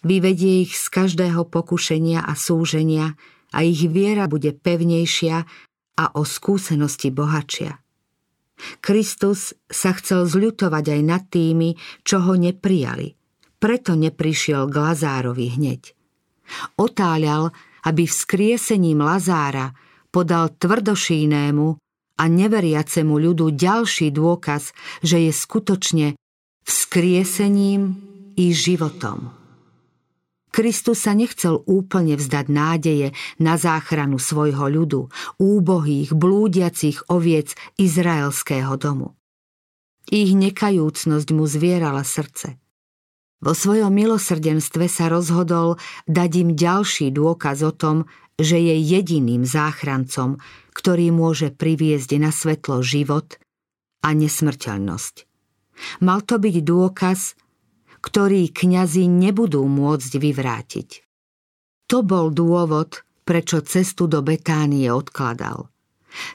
Vyvedie 0.01 0.65
ich 0.65 0.73
z 0.79 0.85
každého 0.89 1.45
pokušenia 1.51 2.23
a 2.23 2.33
súženia 2.33 3.19
a 3.51 3.61
ich 3.67 3.83
viera 3.85 4.25
bude 4.31 4.55
pevnejšia 4.55 5.37
a 5.99 6.05
o 6.15 6.23
skúsenosti 6.23 7.11
bohačia. 7.11 7.83
Kristus 8.79 9.55
sa 9.67 9.95
chcel 9.95 10.27
zľutovať 10.27 10.85
aj 10.99 11.01
nad 11.03 11.23
tými, 11.27 11.75
čo 12.03 12.23
ho 12.23 12.35
neprijali. 12.35 13.15
Preto 13.59 13.95
neprišiel 13.95 14.71
k 14.71 14.75
Lazárovi 14.79 15.59
hneď. 15.59 15.95
Otáľal, 16.79 17.51
aby 17.85 18.07
vzkriesením 18.07 19.03
Lazára 19.03 19.75
podal 20.09 20.49
tvrdošínému 20.57 21.67
a 22.19 22.23
neveriacemu 22.27 23.13
ľudu 23.15 23.55
ďalší 23.55 24.11
dôkaz, 24.11 24.75
že 25.05 25.29
je 25.29 25.31
skutočne 25.31 26.07
vzkriesením 26.67 27.95
i 28.35 28.51
životom. 28.51 29.39
Kristus 30.49 31.05
sa 31.05 31.13
nechcel 31.13 31.61
úplne 31.69 32.17
vzdať 32.17 32.45
nádeje 32.49 33.07
na 33.37 33.53
záchranu 33.55 34.17
svojho 34.17 34.65
ľudu, 34.65 35.01
úbohých, 35.37 36.09
blúdiacich 36.17 37.05
oviec 37.05 37.53
izraelského 37.77 38.73
domu. 38.81 39.13
Ich 40.09 40.33
nekajúcnosť 40.33 41.27
mu 41.37 41.45
zvierala 41.45 42.01
srdce. 42.01 42.57
Vo 43.39 43.55
svojom 43.55 43.95
milosrdenstve 43.95 44.91
sa 44.91 45.07
rozhodol 45.07 45.79
dať 46.11 46.31
im 46.43 46.49
ďalší 46.59 47.15
dôkaz 47.15 47.63
o 47.63 47.71
tom, 47.71 48.03
že 48.35 48.59
je 48.59 48.75
jediným 48.79 49.47
záchrancom, 49.47 50.39
ktorý 50.75 51.11
môže 51.11 51.51
priviesť 51.51 52.19
na 52.19 52.31
svetlo 52.35 52.83
život 52.83 53.39
a 54.03 54.11
nesmrteľnosť. 54.15 55.15
Mal 56.03 56.19
to 56.27 56.35
byť 56.39 56.55
dôkaz, 56.63 57.19
ktorý 57.99 58.51
kňazi 58.51 59.07
nebudú 59.07 59.63
môcť 59.67 60.11
vyvrátiť. 60.19 60.89
To 61.91 62.03
bol 62.03 62.31
dôvod, 62.31 63.03
prečo 63.23 63.63
cestu 63.63 64.07
do 64.07 64.19
Betánie 64.23 64.87
odkladal. 64.91 65.67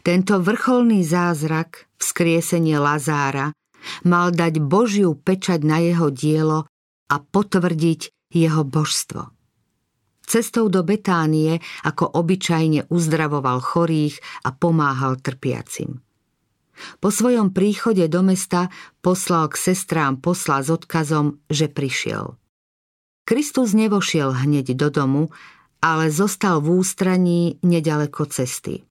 Tento 0.00 0.40
vrcholný 0.40 1.04
zázrak, 1.04 1.88
vzkriesenie 2.00 2.80
Lazára, 2.80 3.52
mal 4.08 4.32
dať 4.32 4.60
Božiu 4.60 5.16
pečať 5.16 5.60
na 5.64 5.82
jeho 5.84 6.08
dielo 6.08 6.68
a 7.10 7.16
potvrdiť 7.20 8.32
jeho 8.32 8.62
božstvo. 8.64 9.30
Cestou 10.24 10.72
do 10.72 10.80
Betánie 10.80 11.60
ako 11.84 12.08
obyčajne 12.16 12.88
uzdravoval 12.88 13.60
chorých 13.60 14.18
a 14.48 14.56
pomáhal 14.56 15.20
trpiacim. 15.20 16.00
Po 16.98 17.12
svojom 17.12 17.54
príchode 17.54 18.02
do 18.10 18.24
mesta 18.24 18.72
poslal 18.98 19.46
k 19.52 19.70
sestrám 19.70 20.18
posla 20.18 20.64
s 20.64 20.72
odkazom, 20.72 21.38
že 21.46 21.70
prišiel. 21.70 22.34
Kristus 23.24 23.72
nevošiel 23.72 24.34
hneď 24.34 24.74
do 24.74 24.90
domu, 24.90 25.30
ale 25.80 26.10
zostal 26.10 26.60
v 26.64 26.80
ústraní 26.80 27.60
nedaleko 27.62 28.26
cesty. 28.26 28.84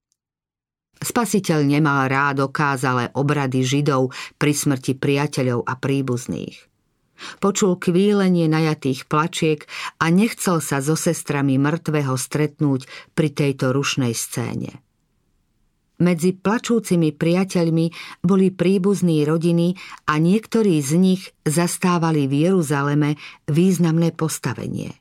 Spasiteľ 1.04 1.60
nemal 1.68 2.08
rád 2.08 2.48
okázalé 2.48 3.12
obrady 3.12 3.66
Židov 3.66 4.16
pri 4.40 4.56
smrti 4.56 4.96
priateľov 4.96 5.68
a 5.68 5.74
príbuzných. 5.76 6.73
Počul 7.40 7.78
kvílenie 7.78 8.50
najatých 8.50 9.06
plačiek 9.06 9.64
a 10.02 10.10
nechcel 10.10 10.60
sa 10.60 10.82
so 10.82 10.98
sestrami 10.98 11.62
mŕtvého 11.62 12.16
stretnúť 12.18 12.90
pri 13.14 13.30
tejto 13.32 13.72
rušnej 13.72 14.12
scéne. 14.12 14.84
Medzi 16.02 16.34
plačúcimi 16.36 17.14
priateľmi 17.14 17.86
boli 18.26 18.50
príbuzní 18.50 19.24
rodiny 19.24 19.78
a 20.10 20.18
niektorí 20.18 20.82
z 20.82 20.92
nich 20.98 21.24
zastávali 21.46 22.26
v 22.26 22.50
Jeruzaleme 22.50 23.16
významné 23.48 24.12
postavenie. 24.12 24.98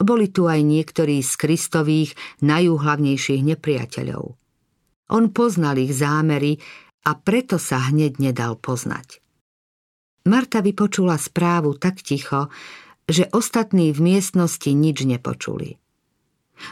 Boli 0.00 0.32
tu 0.32 0.48
aj 0.48 0.64
niektorí 0.64 1.20
z 1.20 1.32
Kristových 1.34 2.10
najúhlavnejších 2.40 3.42
nepriateľov. 3.42 4.24
On 5.12 5.24
poznal 5.28 5.76
ich 5.82 5.92
zámery 5.92 6.56
a 7.04 7.12
preto 7.20 7.60
sa 7.60 7.92
hneď 7.92 8.16
nedal 8.16 8.56
poznať. 8.56 9.23
Marta 10.24 10.64
vypočula 10.64 11.20
správu 11.20 11.76
tak 11.76 12.00
ticho, 12.00 12.48
že 13.04 13.28
ostatní 13.36 13.92
v 13.92 14.16
miestnosti 14.16 14.72
nič 14.72 15.04
nepočuli. 15.04 15.76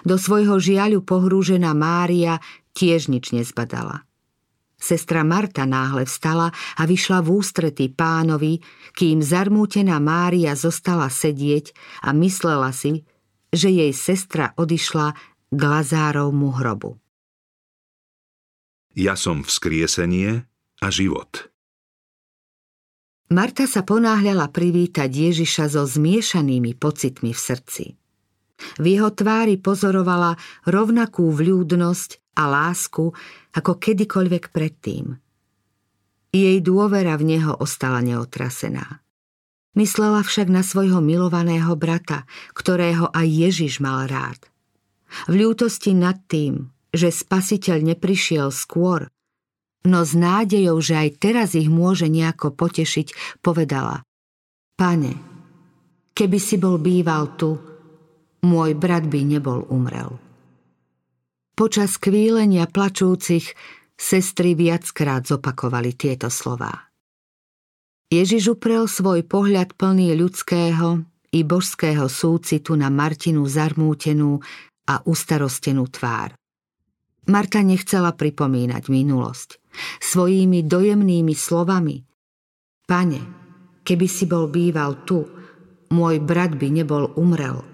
Do 0.09 0.17
svojho 0.17 0.57
žiaľu 0.57 1.05
pohrúžená 1.05 1.77
Mária 1.77 2.41
tiež 2.73 3.13
nič 3.13 3.37
nezbadala. 3.37 4.09
Sestra 4.83 5.23
Marta 5.23 5.63
náhle 5.63 6.09
vstala 6.09 6.51
a 6.51 6.83
vyšla 6.89 7.23
v 7.23 7.29
ústretí 7.39 7.87
pánovi, 7.93 8.59
kým 8.99 9.23
zarmútená 9.23 10.03
Mária 10.03 10.59
zostala 10.59 11.07
sedieť 11.07 11.71
a 12.03 12.11
myslela 12.11 12.75
si, 12.75 13.07
že 13.53 13.69
jej 13.69 13.93
sestra 13.95 14.57
odišla 14.59 15.15
k 15.53 15.61
Lazárovmu 15.61 16.57
hrobu. 16.57 16.99
Ja 18.97 19.15
som 19.15 19.45
vzkriesenie 19.45 20.49
a 20.83 20.87
život. 20.89 21.52
Marta 23.33 23.65
sa 23.65 23.81
ponáhľala 23.81 24.53
privítať 24.53 25.09
Ježiša 25.09 25.73
so 25.73 25.89
zmiešanými 25.89 26.77
pocitmi 26.77 27.33
v 27.33 27.41
srdci. 27.41 27.85
V 28.77 28.85
jeho 28.85 29.09
tvári 29.09 29.57
pozorovala 29.57 30.37
rovnakú 30.69 31.33
vľúdnosť 31.33 32.37
a 32.37 32.45
lásku 32.45 33.09
ako 33.57 33.73
kedykoľvek 33.81 34.53
predtým. 34.53 35.17
Jej 36.33 36.61
dôvera 36.61 37.17
v 37.17 37.37
neho 37.37 37.53
ostala 37.57 38.05
neotrasená. 38.05 39.01
Myslela 39.81 40.21
však 40.21 40.53
na 40.53 40.61
svojho 40.61 41.01
milovaného 41.01 41.73
brata, 41.73 42.29
ktorého 42.53 43.09
aj 43.17 43.29
Ježiš 43.29 43.81
mal 43.81 44.13
rád. 44.13 44.41
V 45.25 45.41
ľútosti 45.41 45.97
nad 45.97 46.21
tým, 46.29 46.69
že 46.93 47.09
spasiteľ 47.09 47.97
neprišiel 47.97 48.53
skôr, 48.53 49.12
no 49.87 50.07
s 50.07 50.13
nádejou, 50.15 50.79
že 50.79 50.95
aj 50.99 51.09
teraz 51.19 51.49
ich 51.59 51.67
môže 51.67 52.07
nejako 52.07 52.55
potešiť, 52.55 53.39
povedala 53.43 54.07
Pane, 54.73 55.15
keby 56.17 56.39
si 56.41 56.57
bol 56.59 56.81
býval 56.81 57.39
tu, 57.39 57.55
môj 58.43 58.75
brat 58.75 59.07
by 59.07 59.21
nebol 59.23 59.63
umrel. 59.71 60.19
Počas 61.53 62.01
kvílenia 62.01 62.67
plačúcich 62.67 63.55
sestry 63.95 64.59
viackrát 64.59 65.23
zopakovali 65.29 65.95
tieto 65.95 66.33
slová. 66.33 66.91
Ježiš 68.11 68.59
uprel 68.59 68.91
svoj 68.91 69.25
pohľad 69.25 69.79
plný 69.79 70.13
ľudského 70.19 71.07
i 71.33 71.41
božského 71.47 72.11
súcitu 72.11 72.77
na 72.77 72.93
Martinu 72.93 73.47
zarmútenú 73.49 74.43
a 74.85 75.01
ustarostenú 75.07 75.89
tvár. 75.89 76.37
Marta 77.31 77.63
nechcela 77.63 78.13
pripomínať 78.13 78.91
minulosť. 78.91 79.62
Svojimi 80.01 80.65
dojemnými 80.65 81.35
slovami 81.37 82.05
Pane, 82.83 83.21
keby 83.87 84.07
si 84.11 84.29
bol 84.29 84.53
býval 84.53 85.07
tu, 85.09 85.25
môj 85.93 86.21
brat 86.21 86.57
by 86.57 86.69
nebol 86.69 87.13
umrel– 87.17 87.65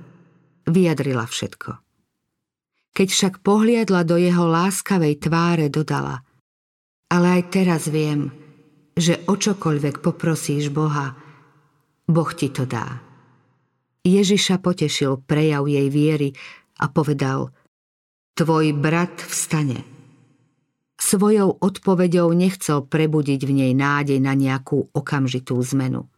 vyjadrila 0.68 1.24
všetko. 1.24 1.80
Keď 2.92 3.08
však 3.08 3.34
pohliadla 3.40 4.04
do 4.04 4.20
jeho 4.20 4.44
láskavej 4.44 5.18
tváre, 5.18 5.72
dodala 5.72 6.22
Ale 7.08 7.40
aj 7.40 7.42
teraz 7.48 7.88
viem, 7.88 8.28
že 8.92 9.24
o 9.30 9.34
čokoľvek 9.38 10.04
poprosíš 10.04 10.68
Boha, 10.68 11.16
Boh 12.08 12.30
ti 12.36 12.52
to 12.52 12.68
dá. 12.68 13.00
Ježiša 14.04 14.60
potešil 14.60 15.24
prejav 15.24 15.68
jej 15.68 15.88
viery 15.92 16.32
a 16.80 16.88
povedal 16.88 17.52
Tvoj 18.36 18.72
brat 18.76 19.24
vstane. 19.24 19.97
Svojou 20.98 21.62
odpoveďou 21.62 22.34
nechcel 22.34 22.82
prebudiť 22.82 23.40
v 23.46 23.52
nej 23.54 23.72
nádej 23.72 24.18
na 24.18 24.34
nejakú 24.34 24.90
okamžitú 24.90 25.54
zmenu. 25.74 26.10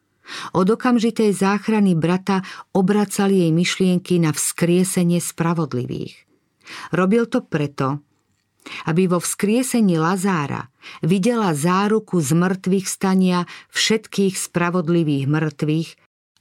Od 0.56 0.66
okamžitej 0.66 1.36
záchrany 1.36 1.92
brata 1.98 2.40
obracali 2.72 3.44
jej 3.44 3.52
myšlienky 3.52 4.16
na 4.22 4.32
vzkriesenie 4.32 5.20
spravodlivých. 5.20 6.24
Robil 6.94 7.26
to 7.28 7.44
preto, 7.44 8.00
aby 8.86 9.10
vo 9.10 9.18
vzkriesení 9.18 9.98
Lazára 9.98 10.70
videla 11.02 11.52
záruku 11.52 12.22
z 12.22 12.30
mŕtvych 12.36 12.86
stania 12.86 13.44
všetkých 13.74 14.38
spravodlivých 14.38 15.26
mŕtvych 15.26 15.88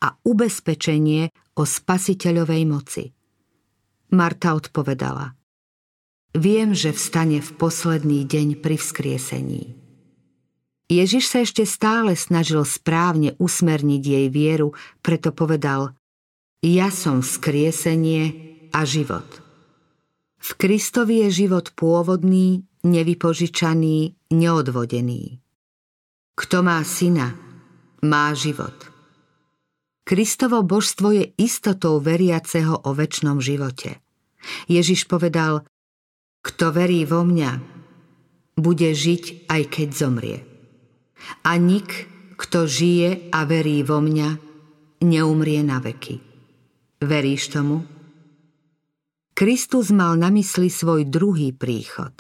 a 0.06 0.16
ubezpečenie 0.24 1.34
o 1.60 1.64
spasiteľovej 1.66 2.64
moci. 2.70 3.04
Marta 4.16 4.56
odpovedala 4.56 5.39
Viem, 6.38 6.78
že 6.78 6.94
vstane 6.94 7.42
v 7.42 7.52
posledný 7.58 8.22
deň 8.26 8.62
pri 8.62 8.78
vzkriesení. 8.78 9.74
Ježiš 10.90 11.26
sa 11.30 11.46
ešte 11.46 11.66
stále 11.70 12.18
snažil 12.18 12.66
správne 12.66 13.38
usmerniť 13.38 14.04
jej 14.06 14.28
vieru, 14.34 14.74
preto 15.06 15.30
povedal 15.30 15.94
Ja 16.66 16.90
som 16.90 17.22
vzkriesenie 17.22 18.24
a 18.74 18.86
život. 18.86 19.26
V 20.42 20.50
Kristovi 20.58 21.30
je 21.30 21.46
život 21.46 21.70
pôvodný, 21.78 22.66
nevypožičaný, 22.82 24.18
neodvodený. 24.34 25.38
Kto 26.34 26.58
má 26.66 26.82
syna, 26.82 27.38
má 28.02 28.34
život. 28.34 28.74
Kristovo 30.10 30.66
božstvo 30.66 31.14
je 31.14 31.26
istotou 31.38 32.02
veriaceho 32.02 32.82
o 32.82 32.90
väčšnom 32.98 33.38
živote. 33.38 34.02
Ježiš 34.66 35.06
povedal, 35.06 35.69
kto 36.50 36.74
verí 36.74 37.06
vo 37.06 37.22
mňa, 37.22 37.52
bude 38.58 38.90
žiť 38.90 39.46
aj 39.46 39.62
keď 39.70 39.90
zomrie. 39.94 40.40
A 41.46 41.62
nik, 41.62 42.10
kto 42.42 42.66
žije 42.66 43.30
a 43.30 43.46
verí 43.46 43.86
vo 43.86 44.02
mňa, 44.02 44.30
neumrie 45.06 45.62
na 45.62 45.78
veky. 45.78 46.18
Veríš 47.06 47.54
tomu? 47.54 47.86
Kristus 49.38 49.94
mal 49.94 50.20
na 50.20 50.34
mysli 50.34 50.68
svoj 50.68 51.08
druhý 51.08 51.54
príchod. 51.56 52.12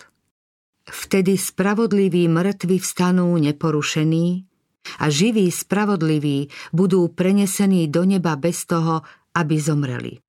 Vtedy 0.87 1.35
spravodliví 1.35 2.29
mŕtvi 2.31 2.79
vstanú 2.79 3.35
neporušení 3.35 4.47
a 5.03 5.11
živí 5.11 5.51
spravodliví 5.51 6.49
budú 6.71 7.11
prenesení 7.11 7.91
do 7.91 8.07
neba 8.07 8.39
bez 8.39 8.63
toho, 8.63 9.03
aby 9.35 9.55
zomreli. 9.59 10.23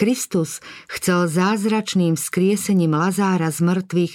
Kristus 0.00 0.64
chcel 0.88 1.28
zázračným 1.28 2.16
vzkriesením 2.16 2.96
Lazára 2.96 3.52
z 3.52 3.60
mŕtvych 3.60 4.14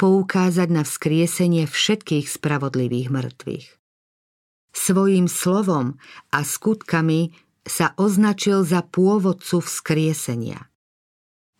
poukázať 0.00 0.68
na 0.72 0.88
vzkriesenie 0.88 1.68
všetkých 1.68 2.24
spravodlivých 2.32 3.12
mŕtvych. 3.12 3.66
Svojím 4.72 5.28
slovom 5.28 6.00
a 6.32 6.40
skutkami 6.40 7.36
sa 7.60 7.92
označil 8.00 8.64
za 8.64 8.80
pôvodcu 8.80 9.60
vzkriesenia. 9.60 10.64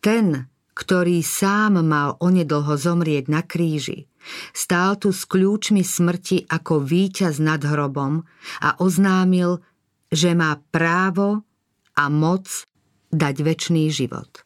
Ten, 0.00 0.48
ktorý 0.72 1.20
sám 1.20 1.84
mal 1.84 2.16
onedlho 2.24 2.72
zomrieť 2.72 3.28
na 3.28 3.44
kríži, 3.44 4.08
stál 4.56 4.96
tu 4.96 5.12
s 5.12 5.28
kľúčmi 5.28 5.84
smrti 5.84 6.48
ako 6.48 6.80
víťaz 6.80 7.36
nad 7.36 7.60
hrobom 7.60 8.24
a 8.64 8.80
oznámil, 8.80 9.60
že 10.08 10.32
má 10.32 10.56
právo 10.72 11.44
a 11.92 12.08
moc 12.08 12.67
dať 13.12 13.36
väčší 13.44 13.88
život. 13.92 14.44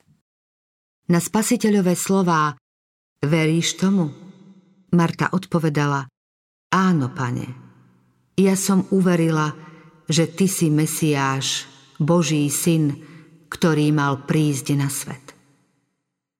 Na 1.11 1.19
spasiteľové 1.19 1.99
slová 1.99 2.55
Veríš 3.23 3.79
tomu? 3.79 4.11
Marta 4.93 5.31
odpovedala 5.31 6.11
Áno, 6.73 7.13
pane. 7.13 7.47
Ja 8.41 8.57
som 8.57 8.89
uverila, 8.89 9.53
že 10.09 10.25
ty 10.25 10.49
si 10.49 10.73
Mesiáš, 10.73 11.69
Boží 12.01 12.49
syn, 12.49 12.97
ktorý 13.53 13.93
mal 13.93 14.25
prísť 14.25 14.67
na 14.73 14.89
svet. 14.89 15.37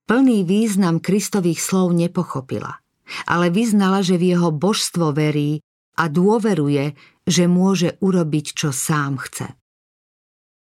Plný 0.09 0.49
význam 0.49 1.05
Kristových 1.05 1.61
slov 1.61 1.93
nepochopila, 1.93 2.81
ale 3.29 3.53
vyznala, 3.53 4.01
že 4.01 4.17
v 4.17 4.35
jeho 4.35 4.51
božstvo 4.51 5.13
verí 5.13 5.61
a 6.01 6.09
dôveruje, 6.09 6.97
že 7.29 7.45
môže 7.47 8.01
urobiť, 8.01 8.47
čo 8.57 8.73
sám 8.73 9.21
chce. 9.21 9.53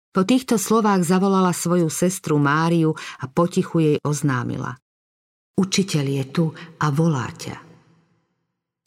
Po 0.09 0.25
týchto 0.25 0.57
slovách 0.57 1.05
zavolala 1.05 1.53
svoju 1.53 1.85
sestru 1.85 2.41
Máriu 2.41 2.97
a 3.21 3.29
potichu 3.29 3.77
jej 3.77 3.97
oznámila. 4.01 4.73
Učiteľ 5.53 6.05
je 6.07 6.25
tu 6.33 6.45
a 6.81 6.87
volá 6.89 7.29
ťa. 7.29 7.61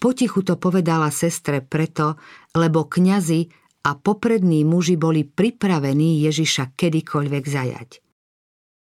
Potichu 0.03 0.43
to 0.43 0.59
povedala 0.59 1.15
sestre 1.15 1.63
preto, 1.63 2.19
lebo 2.59 2.91
kňazi 2.91 3.47
a 3.87 3.95
poprední 3.95 4.67
muži 4.67 4.99
boli 4.99 5.23
pripravení 5.23 6.27
Ježiša 6.27 6.75
kedykoľvek 6.75 7.45
zajať. 7.47 7.91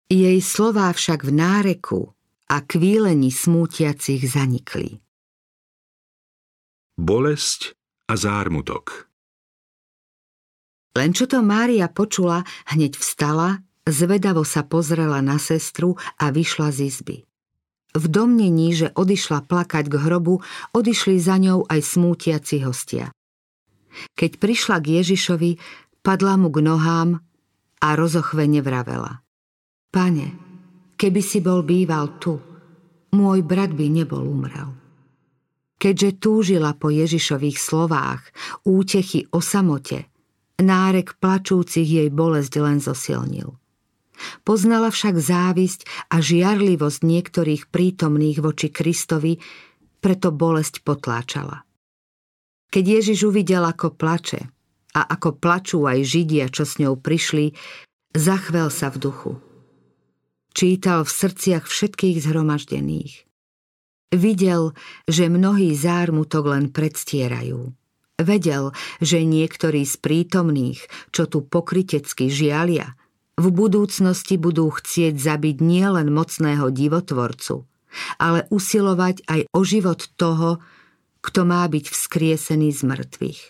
Jej 0.08 0.39
slová 0.39 0.95
však 0.95 1.28
v 1.28 1.32
náreku 1.36 1.99
a 2.47 2.63
kvílení 2.63 3.36
smútiacich 3.36 4.23
zanikli. 4.23 5.04
Bolesť 6.95 7.75
a 8.08 8.15
zármutok 8.15 9.09
Len 10.97 11.13
čo 11.13 11.30
to 11.30 11.45
Mária 11.45 11.86
počula, 11.89 12.41
hneď 12.73 12.97
vstala, 12.97 13.62
zvedavo 13.86 14.41
sa 14.41 14.65
pozrela 14.65 15.21
na 15.21 15.38
sestru 15.38 15.97
a 16.17 16.34
vyšla 16.34 16.69
z 16.73 16.80
izby. 16.89 17.17
V 17.89 18.06
domnení, 18.06 18.73
že 18.78 18.93
odišla 18.93 19.49
plakať 19.49 19.89
k 19.89 19.95
hrobu, 19.97 20.45
odišli 20.78 21.17
za 21.17 21.41
ňou 21.41 21.65
aj 21.65 21.80
smútiaci 21.82 22.62
hostia. 22.62 23.10
Keď 24.13 24.38
prišla 24.38 24.78
k 24.78 25.02
Ježišovi, 25.02 25.52
padla 26.06 26.38
mu 26.38 26.54
k 26.54 26.62
nohám 26.62 27.17
a 27.82 27.88
rozochvene 27.97 28.62
vravela. 28.62 29.25
Pane, 29.89 30.28
keby 30.93 31.21
si 31.25 31.41
bol 31.41 31.65
býval 31.65 32.21
tu, 32.21 32.38
môj 33.17 33.41
brat 33.41 33.73
by 33.73 33.89
nebol 33.89 34.21
umrel. 34.21 34.78
Keďže 35.80 36.21
túžila 36.21 36.78
po 36.78 36.93
Ježišových 36.93 37.58
slovách, 37.58 38.21
útechy 38.67 39.25
o 39.34 39.41
samote, 39.41 40.12
nárek 40.60 41.17
plačúcich 41.17 41.88
jej 41.88 42.10
bolesť 42.12 42.54
len 42.60 42.78
zosilnil. 42.84 43.56
Poznala 44.43 44.91
však 44.91 45.15
závisť 45.15 46.12
a 46.12 46.19
žiarlivosť 46.19 47.00
niektorých 47.02 47.72
prítomných 47.72 48.43
voči 48.43 48.67
Kristovi, 48.67 49.39
preto 50.04 50.36
bolesť 50.36 50.84
potláčala. 50.84 51.63
Keď 52.69 52.84
Ježiš 52.86 53.26
uvidel, 53.26 53.65
ako 53.65 53.95
plače 53.95 54.52
a 54.93 55.02
ako 55.08 55.39
plačú 55.39 55.88
aj 55.88 56.06
Židia, 56.06 56.52
čo 56.52 56.67
s 56.67 56.78
ňou 56.78 57.00
prišli, 57.00 57.56
zachvel 58.13 58.69
sa 58.69 58.91
v 58.93 58.98
duchu. 59.02 59.32
Čítal 60.54 61.06
v 61.06 61.12
srdciach 61.13 61.65
všetkých 61.65 62.26
zhromaždených. 62.26 63.26
Videl, 64.10 64.74
že 65.06 65.30
mnohí 65.30 65.72
zármutok 65.78 66.50
len 66.50 66.74
predstierajú. 66.74 67.78
Vedel, 68.19 68.75
že 68.99 69.23
niektorí 69.23 69.88
z 69.88 69.95
prítomných, 69.95 70.84
čo 71.15 71.23
tu 71.32 71.39
pokrytecky 71.39 72.27
žialia, 72.27 72.99
v 73.39 73.47
budúcnosti 73.55 74.36
budú 74.36 74.67
chcieť 74.67 75.15
zabiť 75.15 75.63
nielen 75.63 76.12
mocného 76.12 76.67
divotvorcu, 76.67 77.63
ale 78.19 78.43
usilovať 78.51 79.23
aj 79.32 79.41
o 79.55 79.62
život 79.63 80.03
toho, 80.19 80.60
kto 81.23 81.47
má 81.47 81.63
byť 81.63 81.86
vzkriesený 81.88 82.75
z 82.75 82.82
mŕtvych. 82.84 83.41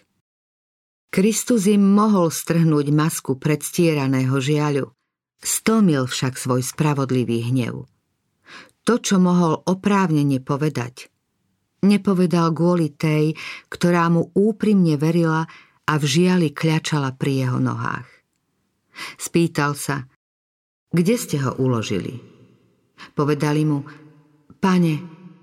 Kristus 1.10 1.66
im 1.66 1.82
mohol 1.82 2.30
strhnúť 2.30 2.94
masku 2.94 3.34
predstieraného 3.42 4.38
žiaľu, 4.38 4.94
stlmil 5.42 6.06
však 6.06 6.38
svoj 6.38 6.62
spravodlivý 6.62 7.50
hnev. 7.50 7.90
To, 8.86 8.94
čo 9.02 9.18
mohol 9.18 9.58
oprávnene 9.66 10.38
povedať, 10.38 11.10
nepovedal 11.86 12.52
kvôli 12.52 12.94
tej, 12.94 13.36
ktorá 13.72 14.08
mu 14.12 14.32
úprimne 14.36 15.00
verila 15.00 15.48
a 15.90 15.94
v 15.98 16.04
žiali 16.06 16.54
kľačala 16.54 17.16
pri 17.18 17.48
jeho 17.48 17.60
nohách. 17.62 18.10
Spýtal 19.16 19.74
sa, 19.80 20.06
kde 20.90 21.16
ste 21.16 21.38
ho 21.40 21.54
uložili? 21.58 22.18
Povedali 23.16 23.64
mu, 23.64 23.86
pane, 24.60 24.96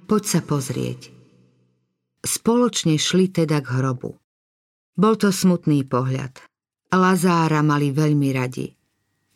poď 0.04 0.22
sa 0.26 0.40
pozrieť. 0.42 1.14
Spoločne 2.26 2.98
šli 2.98 3.30
teda 3.30 3.62
k 3.62 3.68
hrobu. 3.78 4.18
Bol 4.96 5.14
to 5.14 5.30
smutný 5.30 5.86
pohľad. 5.86 6.42
Lazára 6.90 7.62
mali 7.62 7.92
veľmi 7.92 8.28
radi. 8.34 8.72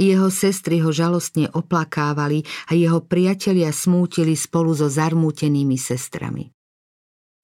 Jeho 0.00 0.32
sestry 0.32 0.80
ho 0.80 0.90
žalostne 0.90 1.52
oplakávali 1.52 2.40
a 2.72 2.74
jeho 2.74 3.04
priatelia 3.04 3.68
smútili 3.68 4.32
spolu 4.32 4.72
so 4.72 4.88
zarmútenými 4.88 5.76
sestrami. 5.76 6.48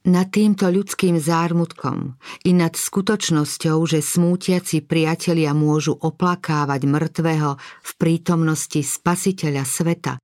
Nad 0.06 0.30
týmto 0.30 0.70
ľudským 0.70 1.18
zármutkom 1.18 2.14
i 2.46 2.54
nad 2.54 2.78
skutočnosťou, 2.78 3.82
že 3.90 3.98
smútiaci 3.98 4.86
priatelia 4.86 5.50
môžu 5.50 5.98
oplakávať 5.98 6.86
mŕtvého 6.86 7.58
v 7.58 7.90
prítomnosti 7.98 8.78
spasiteľa 8.86 9.66
sveta, 9.66 10.22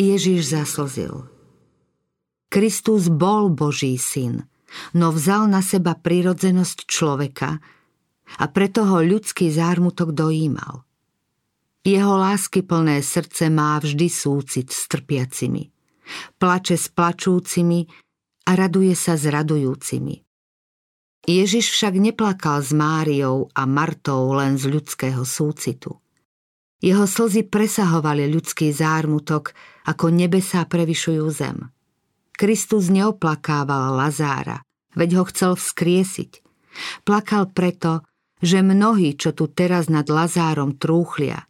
Ježiš 0.00 0.56
zaslzil. 0.56 1.28
Kristus 2.48 3.12
bol 3.12 3.52
Boží 3.52 4.00
syn, 4.00 4.48
no 4.96 5.12
vzal 5.12 5.44
na 5.44 5.60
seba 5.60 5.92
prirodzenosť 5.92 6.88
človeka, 6.88 7.60
a 8.40 8.44
preto 8.48 8.88
ho 8.88 9.04
ľudský 9.04 9.52
zármutok 9.52 10.16
dojímal. 10.16 10.88
Jeho 11.84 12.16
lásky 12.16 12.64
plné 12.64 13.04
srdce 13.04 13.52
má 13.52 13.76
vždy 13.76 14.08
súcit 14.08 14.72
s 14.72 14.88
trpiacimi. 14.88 15.68
Plače 16.40 16.80
s 16.80 16.88
plačúcimi 16.88 17.84
a 18.46 18.50
raduje 18.58 18.94
sa 18.98 19.14
s 19.14 19.26
radujúcimi. 19.26 20.22
Ježiš 21.22 21.70
však 21.70 21.94
neplakal 22.02 22.58
s 22.58 22.74
Máriou 22.74 23.46
a 23.54 23.62
Martou 23.62 24.34
len 24.34 24.58
z 24.58 24.66
ľudského 24.66 25.22
súcitu. 25.22 26.02
Jeho 26.82 27.06
slzy 27.06 27.46
presahovali 27.46 28.26
ľudský 28.26 28.74
zármutok, 28.74 29.54
ako 29.86 30.10
nebesá 30.10 30.66
prevyšujú 30.66 31.26
zem. 31.30 31.70
Kristus 32.34 32.90
neoplakával 32.90 33.94
Lazára, 33.94 34.66
veď 34.98 35.22
ho 35.22 35.24
chcel 35.30 35.54
vzkriesiť. 35.54 36.42
Plakal 37.06 37.54
preto, 37.54 38.02
že 38.42 38.66
mnohí, 38.66 39.14
čo 39.14 39.30
tu 39.30 39.46
teraz 39.46 39.86
nad 39.86 40.10
Lazárom 40.10 40.74
trúchlia, 40.74 41.46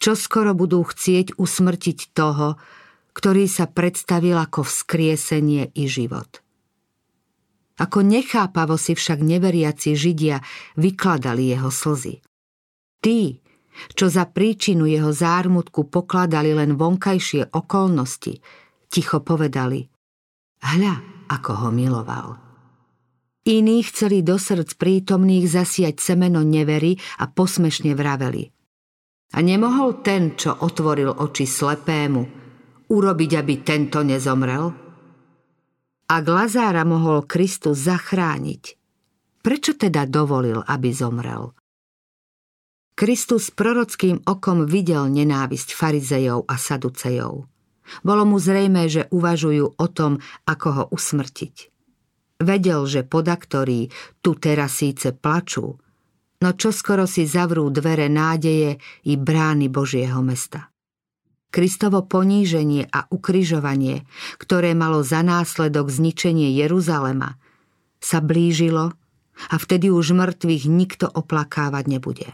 čo 0.00 0.16
skoro 0.16 0.56
budú 0.56 0.80
chcieť 0.80 1.36
usmrtiť 1.36 2.16
toho, 2.16 2.56
ktorý 3.12 3.50
sa 3.50 3.66
predstavil 3.66 4.38
ako 4.38 4.66
vzkriesenie 4.66 5.74
i 5.74 5.84
život. 5.90 6.40
Ako 7.80 8.04
nechápavo 8.04 8.76
si 8.76 8.92
však 8.92 9.24
neveriaci 9.24 9.96
Židia 9.96 10.44
vykladali 10.76 11.48
jeho 11.48 11.72
slzy. 11.72 12.20
Tí, 13.00 13.40
čo 13.96 14.12
za 14.12 14.28
príčinu 14.28 14.84
jeho 14.84 15.08
zármutku 15.08 15.88
pokladali 15.88 16.52
len 16.52 16.76
vonkajšie 16.76 17.56
okolnosti, 17.56 18.36
ticho 18.92 19.24
povedali 19.24 19.88
Hľa, 20.60 21.26
ako 21.32 21.52
ho 21.64 21.68
miloval. 21.72 22.28
Iní 23.48 23.80
chceli 23.88 24.20
do 24.20 24.36
srdc 24.36 24.76
prítomných 24.76 25.48
zasiať 25.48 25.96
semeno 26.04 26.44
nevery 26.44 27.00
a 27.16 27.32
posmešne 27.32 27.96
vraveli– 27.96 28.44
a 29.30 29.38
nemohol 29.46 30.02
ten, 30.02 30.34
čo 30.34 30.58
otvoril 30.58 31.22
oči 31.22 31.46
slepému, 31.46 32.39
urobiť, 32.90 33.30
aby 33.38 33.54
tento 33.62 34.02
nezomrel? 34.02 34.90
Ak 36.10 36.24
Lazára 36.26 36.82
mohol 36.82 37.22
Kristus 37.22 37.86
zachrániť, 37.86 38.74
prečo 39.46 39.78
teda 39.78 40.10
dovolil, 40.10 40.58
aby 40.58 40.90
zomrel? 40.90 41.54
Kristus 42.98 43.48
prorockým 43.54 44.26
okom 44.28 44.68
videl 44.68 45.08
nenávisť 45.08 45.72
farizejov 45.72 46.44
a 46.44 46.58
saducejov. 46.60 47.48
Bolo 48.04 48.22
mu 48.28 48.36
zrejme, 48.36 48.90
že 48.92 49.08
uvažujú 49.08 49.80
o 49.80 49.86
tom, 49.88 50.20
ako 50.44 50.68
ho 50.68 50.84
usmrtiť. 50.92 51.54
Vedel, 52.44 52.84
že 52.84 53.06
podaktorí 53.06 53.88
tu 54.20 54.36
teraz 54.36 54.84
síce 54.84 55.16
plačú, 55.16 55.80
no 56.40 56.48
čoskoro 56.56 57.04
si 57.04 57.24
zavrú 57.24 57.68
dvere 57.72 58.08
nádeje 58.08 58.76
i 59.08 59.12
brány 59.16 59.72
Božieho 59.72 60.20
mesta. 60.20 60.68
Kristovo 61.50 62.06
poníženie 62.06 62.86
a 62.90 63.10
ukryžovanie, 63.10 64.06
ktoré 64.38 64.72
malo 64.78 65.02
za 65.02 65.26
následok 65.26 65.90
zničenie 65.90 66.54
Jeruzalema, 66.54 67.34
sa 67.98 68.22
blížilo 68.22 68.94
a 69.50 69.54
vtedy 69.58 69.90
už 69.90 70.14
mŕtvych 70.14 70.64
nikto 70.70 71.06
oplakávať 71.10 71.84
nebude. 71.90 72.28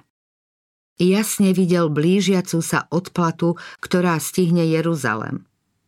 Jasne 0.96 1.52
videl 1.52 1.92
blížiacu 1.92 2.64
sa 2.64 2.88
odplatu, 2.88 3.61
ktorá 3.85 4.16
stihne 4.16 4.64
Jeruzalem. 4.64 5.44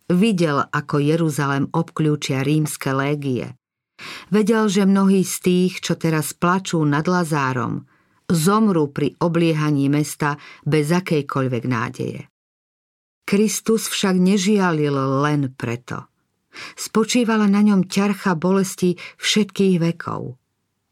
Videl, 0.08 0.64
ako 0.68 1.00
Jeruzalem 1.00 1.68
obklúčia 1.72 2.44
rímske 2.44 2.92
légie. 2.92 3.56
Vedel, 4.32 4.68
že 4.68 4.88
mnohí 4.88 5.24
z 5.24 5.36
tých, 5.40 5.72
čo 5.84 5.96
teraz 6.00 6.32
plačú 6.32 6.80
nad 6.84 7.04
Lazárom, 7.08 7.84
zomrú 8.28 8.92
pri 8.92 9.16
obliehaní 9.20 9.88
mesta 9.88 10.36
bez 10.64 10.92
akejkoľvek 10.92 11.64
nádeje. 11.64 12.28
Kristus 13.28 13.92
však 13.92 14.16
nežialil 14.16 14.96
len 15.20 15.52
preto. 15.52 16.08
Spočívala 16.80 17.44
na 17.44 17.60
ňom 17.60 17.84
ťarcha 17.84 18.32
bolesti 18.32 18.96
všetkých 19.20 19.76
vekov. 19.84 20.40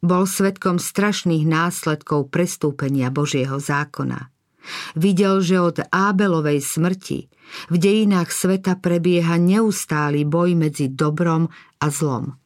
Bol 0.05 0.25
svetkom 0.29 0.77
strašných 0.77 1.49
následkov 1.49 2.29
prestúpenia 2.29 3.09
Božieho 3.09 3.57
zákona. 3.57 4.29
Videl, 5.01 5.41
že 5.41 5.65
od 5.65 5.81
Ábelovej 5.89 6.61
smrti 6.61 7.33
v 7.73 7.77
dejinách 7.81 8.29
sveta 8.29 8.77
prebieha 8.85 9.41
neustály 9.41 10.29
boj 10.29 10.61
medzi 10.61 10.93
dobrom 10.93 11.49
a 11.81 11.87
zlom. 11.89 12.37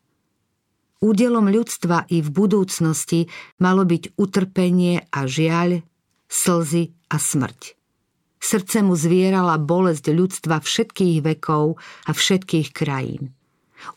Údelom 1.02 1.50
ľudstva 1.50 2.06
i 2.14 2.22
v 2.22 2.30
budúcnosti 2.30 3.26
malo 3.58 3.82
byť 3.82 4.14
utrpenie 4.14 5.02
a 5.10 5.26
žiaľ, 5.26 5.82
slzy 6.30 6.94
a 7.10 7.16
smrť. 7.18 7.79
Srdce 8.40 8.80
mu 8.80 8.96
zvierala 8.96 9.60
bolesť 9.60 10.10
ľudstva 10.16 10.64
všetkých 10.64 11.20
vekov 11.20 11.76
a 12.08 12.10
všetkých 12.10 12.72
krajín. 12.72 13.36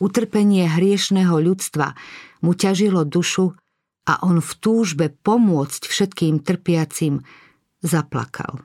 Utrpenie 0.03 0.67
hriešného 0.67 1.39
ľudstva 1.39 1.95
mu 2.43 2.51
ťažilo 2.51 3.07
dušu 3.07 3.55
a 4.03 4.13
on 4.23 4.43
v 4.43 4.51
túžbe 4.59 5.05
pomôcť 5.11 5.87
všetkým 5.87 6.43
trpiacim 6.43 7.23
zaplakal. 7.79 8.63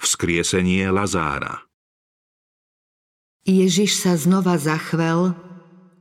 Vzkriesenie 0.00 0.88
Lazára 0.88 1.68
Ježiš 3.48 4.04
sa 4.04 4.12
znova 4.16 4.60
zachvel 4.60 5.32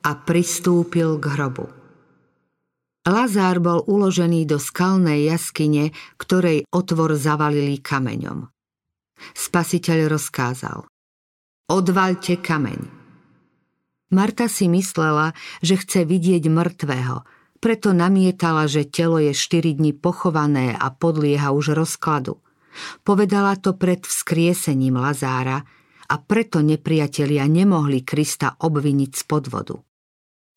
a 0.03 0.11
pristúpil 0.15 1.15
k 1.19 1.25
hrobu. 1.31 1.76
Lazár 3.07 3.63
bol 3.63 3.87
uložený 3.87 4.43
do 4.43 4.59
skalnej 4.59 5.31
jaskyne, 5.31 5.95
ktorej 6.19 6.67
otvor 6.75 7.15
zavalili 7.15 7.79
kameňom. 7.79 8.51
Spasiteľ 9.31 10.11
rozkázal. 10.11 10.83
Odvalte 11.71 12.35
kameň. 12.35 12.79
Marta 14.11 14.51
si 14.51 14.67
myslela, 14.67 15.31
že 15.63 15.79
chce 15.79 16.03
vidieť 16.03 16.51
mŕtvého, 16.51 17.23
preto 17.63 17.95
namietala, 17.95 18.67
že 18.67 18.87
telo 18.87 19.23
je 19.23 19.31
štyri 19.31 19.75
dni 19.75 19.95
pochované 19.95 20.75
a 20.75 20.91
podlieha 20.91 21.55
už 21.55 21.79
rozkladu. 21.79 22.43
Povedala 23.07 23.55
to 23.55 23.73
pred 23.73 24.03
vzkriesením 24.03 24.99
Lazára 24.99 25.63
a 26.07 26.15
preto 26.19 26.59
nepriatelia 26.59 27.47
nemohli 27.47 28.03
Krista 28.03 28.55
obviniť 28.59 29.11
z 29.15 29.23
podvodu. 29.25 29.75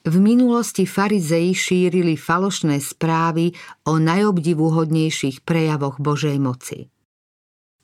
V 0.01 0.17
minulosti 0.17 0.89
farizei 0.89 1.53
šírili 1.53 2.17
falošné 2.17 2.81
správy 2.81 3.53
o 3.85 4.01
najobdivuhodnejších 4.01 5.45
prejavoch 5.45 6.01
Božej 6.01 6.41
moci. 6.41 6.89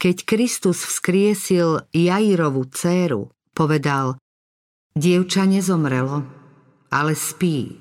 Keď 0.00 0.16
Kristus 0.24 0.80
vzkriesil 0.80 1.92
Jairovu 1.92 2.64
dceru, 2.72 3.28
povedal 3.52 4.16
Dievča 4.96 5.44
nezomrelo, 5.44 6.24
ale 6.88 7.12
spí. 7.12 7.76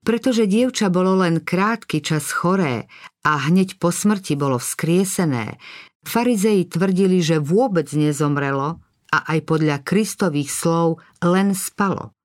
Pretože 0.00 0.48
dievča 0.48 0.88
bolo 0.88 1.20
len 1.20 1.44
krátky 1.44 2.00
čas 2.00 2.32
choré 2.32 2.88
a 3.20 3.36
hneď 3.52 3.76
po 3.76 3.92
smrti 3.92 4.32
bolo 4.32 4.56
vzkriesené, 4.56 5.60
farizei 6.08 6.64
tvrdili, 6.64 7.20
že 7.20 7.36
vôbec 7.36 7.92
nezomrelo 7.92 8.80
a 9.12 9.18
aj 9.28 9.38
podľa 9.44 9.84
Kristových 9.84 10.48
slov 10.48 11.04
len 11.20 11.52
spalo. 11.52 12.15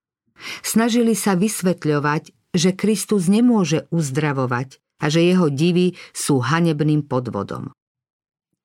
Snažili 0.62 1.14
sa 1.14 1.38
vysvetľovať, 1.38 2.54
že 2.56 2.76
Kristus 2.76 3.32
nemôže 3.32 3.88
uzdravovať 3.94 4.82
a 5.02 5.06
že 5.10 5.24
jeho 5.26 5.48
divy 5.50 5.98
sú 6.12 6.44
hanebným 6.44 7.06
podvodom. 7.08 7.74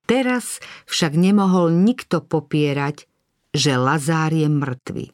Teraz 0.07 0.63
však 0.87 1.19
nemohol 1.19 1.75
nikto 1.75 2.23
popierať, 2.23 3.11
že 3.51 3.75
Lazár 3.75 4.31
je 4.31 4.47
mŕtvy. 4.47 5.07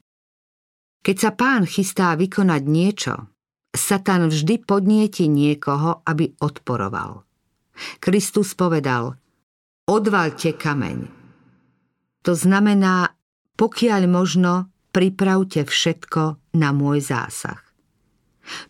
Keď 1.02 1.16
sa 1.18 1.30
pán 1.32 1.64
chystá 1.64 2.14
vykonať 2.14 2.62
niečo, 2.66 3.14
Satan 3.72 4.28
vždy 4.28 4.68
podnieti 4.68 5.32
niekoho, 5.32 6.04
aby 6.04 6.36
odporoval. 6.44 7.24
Kristus 8.04 8.52
povedal, 8.52 9.16
odvalte 9.88 10.52
kameň. 10.52 11.08
To 12.22 12.32
znamená, 12.36 13.16
pokiaľ 13.56 14.02
možno, 14.06 14.71
pripravte 14.92 15.64
všetko 15.64 16.54
na 16.60 16.70
môj 16.70 17.00
zásah. 17.00 17.58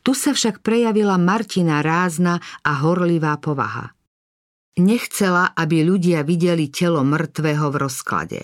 Tu 0.06 0.12
sa 0.14 0.36
však 0.36 0.60
prejavila 0.60 1.16
Martina 1.18 1.82
rázna 1.82 2.38
a 2.62 2.72
horlivá 2.80 3.36
povaha. 3.40 3.96
Nechcela, 4.80 5.52
aby 5.52 5.84
ľudia 5.84 6.24
videli 6.24 6.72
telo 6.72 7.04
mŕtvého 7.04 7.66
v 7.68 7.76
rozklade. 7.76 8.40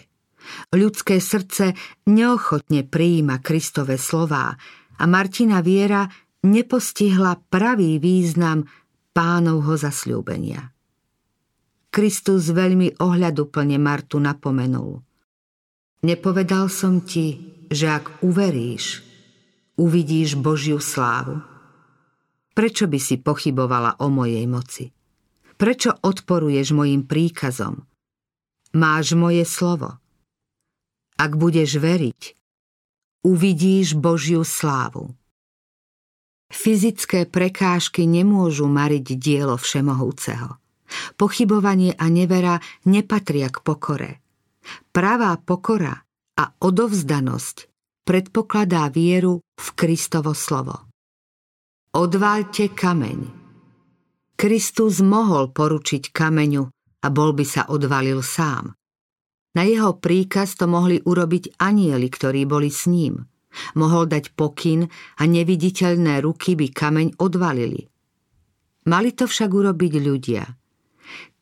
Ľudské 0.73 1.21
srdce 1.21 1.77
neochotne 2.09 2.85
prijíma 2.85 3.41
Kristove 3.41 3.97
slová 4.01 4.57
a 4.99 5.05
Martina 5.09 5.61
viera 5.65 6.09
nepostihla 6.45 7.37
pravý 7.49 8.01
význam 8.01 8.65
pánovho 9.13 9.77
zasľúbenia. 9.77 10.73
Kristus 11.89 12.53
veľmi 12.53 13.01
ohľaduplne 13.01 13.81
Martu 13.81 14.21
napomenul. 14.21 15.01
Nepovedal 16.05 16.69
som 16.69 17.03
ti, 17.03 17.48
že 17.69 17.87
ak 17.89 18.25
uveríš, 18.25 19.05
uvidíš 19.77 20.41
Božiu 20.41 20.81
slávu. 20.81 21.45
Prečo 22.57 22.91
by 22.91 22.99
si 22.99 23.21
pochybovala 23.21 24.03
o 24.03 24.11
mojej 24.11 24.43
moci? 24.51 24.91
Prečo 25.55 25.95
odporuješ 25.95 26.75
mojim 26.75 27.07
príkazom? 27.07 27.87
Máš 28.75 29.15
moje 29.15 29.47
slovo. 29.47 30.01
Ak 31.19 31.35
budeš 31.35 31.79
veriť, 31.79 32.21
uvidíš 33.27 33.95
Božiu 33.99 34.43
slávu. 34.43 35.15
Fyzické 36.49 37.29
prekážky 37.29 38.09
nemôžu 38.09 38.65
mariť 38.71 39.07
dielo 39.21 39.61
Všemohúceho. 39.61 40.57
Pochybovanie 41.21 41.93
a 41.93 42.09
nevera 42.09 42.57
nepatria 42.89 43.53
k 43.53 43.61
pokore. 43.61 44.11
Pravá 44.89 45.37
pokora 45.37 46.08
a 46.39 46.55
odovzdanosť 46.63 47.57
predpokladá 48.07 48.87
vieru 48.95 49.43
v 49.59 49.67
Kristovo 49.75 50.33
slovo. 50.33 50.87
Odváľte 51.93 52.71
kameň. 52.71 53.21
Kristus 54.39 55.03
mohol 55.03 55.51
poručiť 55.51 56.15
kameňu 56.15 56.65
a 57.03 57.07
bol 57.11 57.35
by 57.35 57.43
sa 57.43 57.67
odvalil 57.67 58.23
sám. 58.23 58.79
Na 59.59 59.67
jeho 59.67 59.99
príkaz 59.99 60.55
to 60.55 60.71
mohli 60.71 61.03
urobiť 61.03 61.59
anieli, 61.59 62.07
ktorí 62.07 62.47
boli 62.47 62.71
s 62.71 62.87
ním. 62.87 63.27
Mohol 63.75 64.15
dať 64.15 64.39
pokyn 64.39 64.87
a 65.19 65.23
neviditeľné 65.27 66.23
ruky 66.23 66.55
by 66.55 66.71
kameň 66.71 67.19
odvalili. 67.19 67.91
Mali 68.87 69.11
to 69.11 69.27
však 69.27 69.51
urobiť 69.51 69.93
ľudia. 69.99 70.45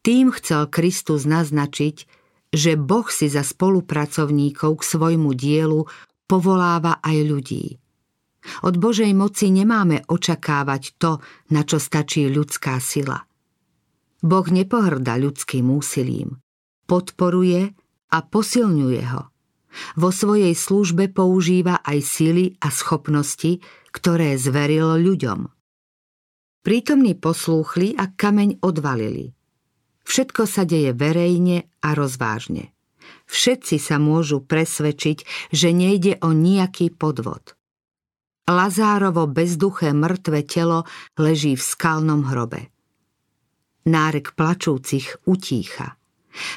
Tým 0.00 0.32
chcel 0.32 0.70
Kristus 0.72 1.28
naznačiť, 1.28 2.15
že 2.50 2.78
Boh 2.78 3.06
si 3.10 3.30
za 3.30 3.46
spolupracovníkov 3.46 4.80
k 4.80 4.82
svojmu 4.82 5.30
dielu 5.36 5.82
povoláva 6.26 6.98
aj 7.02 7.16
ľudí. 7.22 7.64
Od 8.62 8.74
Božej 8.78 9.10
moci 9.12 9.50
nemáme 9.50 10.06
očakávať 10.06 10.82
to, 10.98 11.18
na 11.50 11.66
čo 11.66 11.82
stačí 11.82 12.30
ľudská 12.30 12.78
sila. 12.78 13.18
Boh 14.22 14.46
nepohrda 14.48 15.18
ľudským 15.18 15.66
úsilím. 15.70 16.38
Podporuje 16.86 17.74
a 18.14 18.18
posilňuje 18.22 19.02
ho. 19.12 19.22
Vo 19.98 20.08
svojej 20.08 20.56
službe 20.56 21.12
používa 21.12 21.84
aj 21.84 21.98
sily 22.00 22.44
a 22.64 22.72
schopnosti, 22.72 23.60
ktoré 23.92 24.40
zveril 24.40 24.96
ľuďom. 24.96 25.52
Prítomní 26.64 27.12
poslúchli 27.14 27.92
a 27.94 28.08
kameň 28.10 28.64
odvalili. 28.64 29.35
Všetko 30.06 30.46
sa 30.46 30.62
deje 30.62 30.94
verejne 30.94 31.66
a 31.82 31.98
rozvážne. 31.98 32.70
Všetci 33.26 33.82
sa 33.82 33.98
môžu 33.98 34.38
presvedčiť, 34.38 35.50
že 35.50 35.74
nejde 35.74 36.22
o 36.22 36.30
nejaký 36.30 36.94
podvod. 36.94 37.58
Lazárovo 38.46 39.26
bezduché 39.26 39.90
mŕtve 39.90 40.46
telo 40.46 40.86
leží 41.18 41.58
v 41.58 41.62
skalnom 41.66 42.30
hrobe. 42.30 42.70
Nárek 43.90 44.38
plačúcich 44.38 45.26
utícha. 45.26 45.98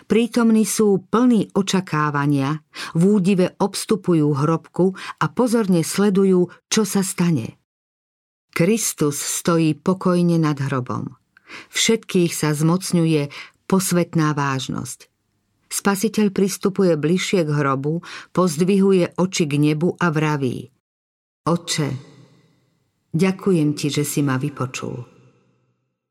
Prítomní 0.06 0.70
sú 0.70 1.02
plní 1.10 1.50
očakávania, 1.58 2.62
v 2.94 3.02
údive 3.02 3.58
obstupujú 3.58 4.38
hrobku 4.38 4.94
a 4.94 5.26
pozorne 5.34 5.82
sledujú, 5.82 6.54
čo 6.70 6.84
sa 6.86 7.02
stane. 7.02 7.58
Kristus 8.54 9.18
stojí 9.18 9.74
pokojne 9.74 10.38
nad 10.38 10.60
hrobom. 10.60 11.19
Všetkých 11.74 12.32
sa 12.34 12.54
zmocňuje 12.54 13.30
posvetná 13.70 14.34
vážnosť. 14.34 15.10
Spasiteľ 15.70 16.34
pristupuje 16.34 16.98
bližšie 16.98 17.46
k 17.46 17.50
hrobu, 17.54 18.02
pozdvihuje 18.34 19.18
oči 19.22 19.46
k 19.46 19.54
nebu 19.58 19.94
a 19.98 20.10
vraví– 20.10 20.66
Oče, 21.50 21.90
ďakujem 23.10 23.74
ti, 23.74 23.90
že 23.90 24.06
si 24.06 24.22
ma 24.22 24.38
vypočul. 24.38 25.02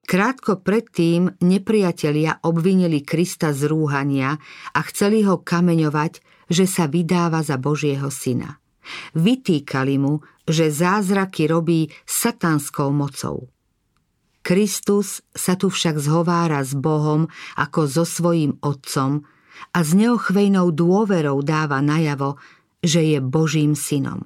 Krátko 0.03 0.65
predtým 0.65 1.31
nepriatelia 1.47 2.43
obvinili 2.43 3.07
Krista 3.07 3.55
z 3.55 3.71
rúhania 3.71 4.35
a 4.75 4.81
chceli 4.91 5.23
ho 5.23 5.39
kameňovať, 5.39 6.13
že 6.51 6.67
sa 6.67 6.91
vydáva 6.91 7.45
za 7.47 7.55
Božieho 7.55 8.11
syna. 8.11 8.59
Vytýkali 9.15 10.01
mu, 10.01 10.25
že 10.43 10.75
zázraky 10.75 11.47
robí 11.47 11.87
satanskou 12.03 12.91
mocou. 12.91 13.53
Kristus 14.49 15.21
sa 15.37 15.61
tu 15.61 15.69
však 15.69 16.01
zhovára 16.01 16.65
s 16.65 16.73
Bohom 16.73 17.29
ako 17.53 17.85
so 17.85 18.09
svojím 18.09 18.57
otcom 18.65 19.29
a 19.77 19.79
s 19.85 19.93
neochvejnou 19.93 20.73
dôverou 20.73 21.45
dáva 21.45 21.85
najavo, 21.85 22.41
že 22.81 23.05
je 23.05 23.21
Božím 23.21 23.77
synom. 23.77 24.25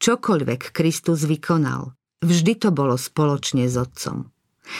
Čokoľvek 0.00 0.72
Kristus 0.72 1.28
vykonal, 1.28 1.92
vždy 2.24 2.64
to 2.64 2.72
bolo 2.72 2.96
spoločne 2.96 3.68
s 3.68 3.76
Otcom. 3.76 4.32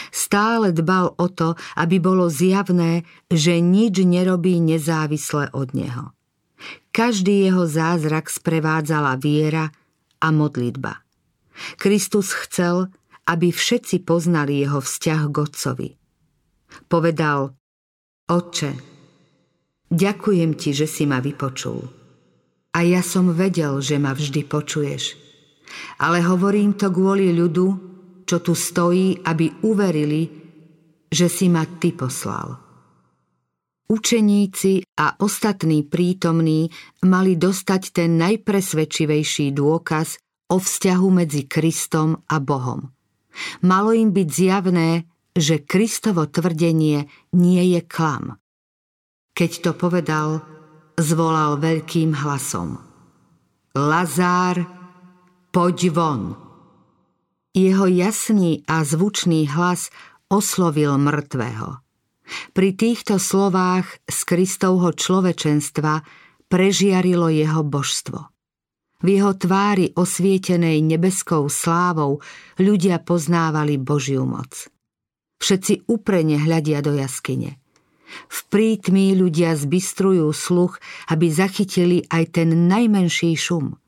Stále 0.08 0.72
dbal 0.72 1.20
o 1.20 1.26
to, 1.28 1.60
aby 1.76 2.00
bolo 2.00 2.32
zjavné, 2.32 3.04
že 3.28 3.60
nič 3.60 4.00
nerobí 4.00 4.56
nezávisle 4.56 5.52
od 5.52 5.76
Neho. 5.76 6.16
Každý 6.96 7.44
jeho 7.44 7.68
zázrak 7.68 8.32
sprevádzala 8.32 9.20
viera 9.20 9.68
a 10.16 10.32
modlitba. 10.32 11.04
Kristus 11.76 12.32
chcel, 12.32 12.88
aby 13.30 13.54
všetci 13.54 14.02
poznali 14.02 14.58
jeho 14.66 14.82
vzťah 14.82 15.20
k 15.30 15.36
Otcovi. 15.38 15.88
Povedal, 16.90 17.54
Otče, 18.26 18.70
ďakujem 19.86 20.58
ti, 20.58 20.74
že 20.74 20.90
si 20.90 21.06
ma 21.06 21.22
vypočul. 21.22 21.86
A 22.74 22.78
ja 22.82 23.02
som 23.06 23.30
vedel, 23.30 23.78
že 23.78 24.02
ma 24.02 24.14
vždy 24.14 24.46
počuješ. 24.46 25.14
Ale 26.02 26.22
hovorím 26.26 26.74
to 26.74 26.90
kvôli 26.90 27.30
ľudu, 27.30 27.66
čo 28.26 28.42
tu 28.42 28.54
stojí, 28.54 29.22
aby 29.26 29.62
uverili, 29.66 30.22
že 31.10 31.26
si 31.26 31.50
ma 31.50 31.66
ty 31.66 31.90
poslal. 31.94 32.58
Učeníci 33.90 34.86
a 35.02 35.18
ostatní 35.18 35.82
prítomní 35.82 36.70
mali 37.02 37.34
dostať 37.34 37.82
ten 37.90 38.14
najpresvedčivejší 38.22 39.50
dôkaz 39.50 40.22
o 40.54 40.62
vzťahu 40.62 41.08
medzi 41.10 41.50
Kristom 41.50 42.22
a 42.30 42.38
Bohom. 42.38 42.99
Malo 43.62 43.94
im 43.94 44.10
byť 44.10 44.28
zjavné, 44.28 45.06
že 45.36 45.62
Kristovo 45.62 46.26
tvrdenie 46.26 47.06
nie 47.36 47.62
je 47.76 47.80
klam. 47.86 48.38
Keď 49.34 49.50
to 49.62 49.70
povedal, 49.72 50.42
zvolal 50.98 51.56
veľkým 51.62 52.12
hlasom. 52.12 52.82
Lazár, 53.72 54.66
poď 55.54 55.78
von! 55.94 56.22
Jeho 57.50 57.86
jasný 57.90 58.62
a 58.70 58.86
zvučný 58.86 59.50
hlas 59.50 59.90
oslovil 60.30 60.94
mŕtvého. 60.98 61.82
Pri 62.54 62.70
týchto 62.78 63.18
slovách 63.18 63.98
z 64.06 64.18
Kristovho 64.22 64.94
človečenstva 64.94 66.06
prežiarilo 66.46 67.26
jeho 67.26 67.66
božstvo. 67.66 68.30
V 69.00 69.06
jeho 69.16 69.32
tvári 69.32 69.96
osvietenej 69.96 70.84
nebeskou 70.84 71.48
slávou 71.48 72.20
ľudia 72.60 73.00
poznávali 73.00 73.80
Božiu 73.80 74.28
moc. 74.28 74.68
Všetci 75.40 75.88
úprene 75.88 76.36
hľadia 76.36 76.84
do 76.84 76.92
jaskyne. 76.92 77.56
V 78.28 78.38
prítmi 78.52 79.16
ľudia 79.16 79.56
zbystrujú 79.56 80.28
sluch, 80.36 80.76
aby 81.08 81.32
zachytili 81.32 82.04
aj 82.12 82.42
ten 82.42 82.68
najmenší 82.68 83.32
šum. 83.38 83.80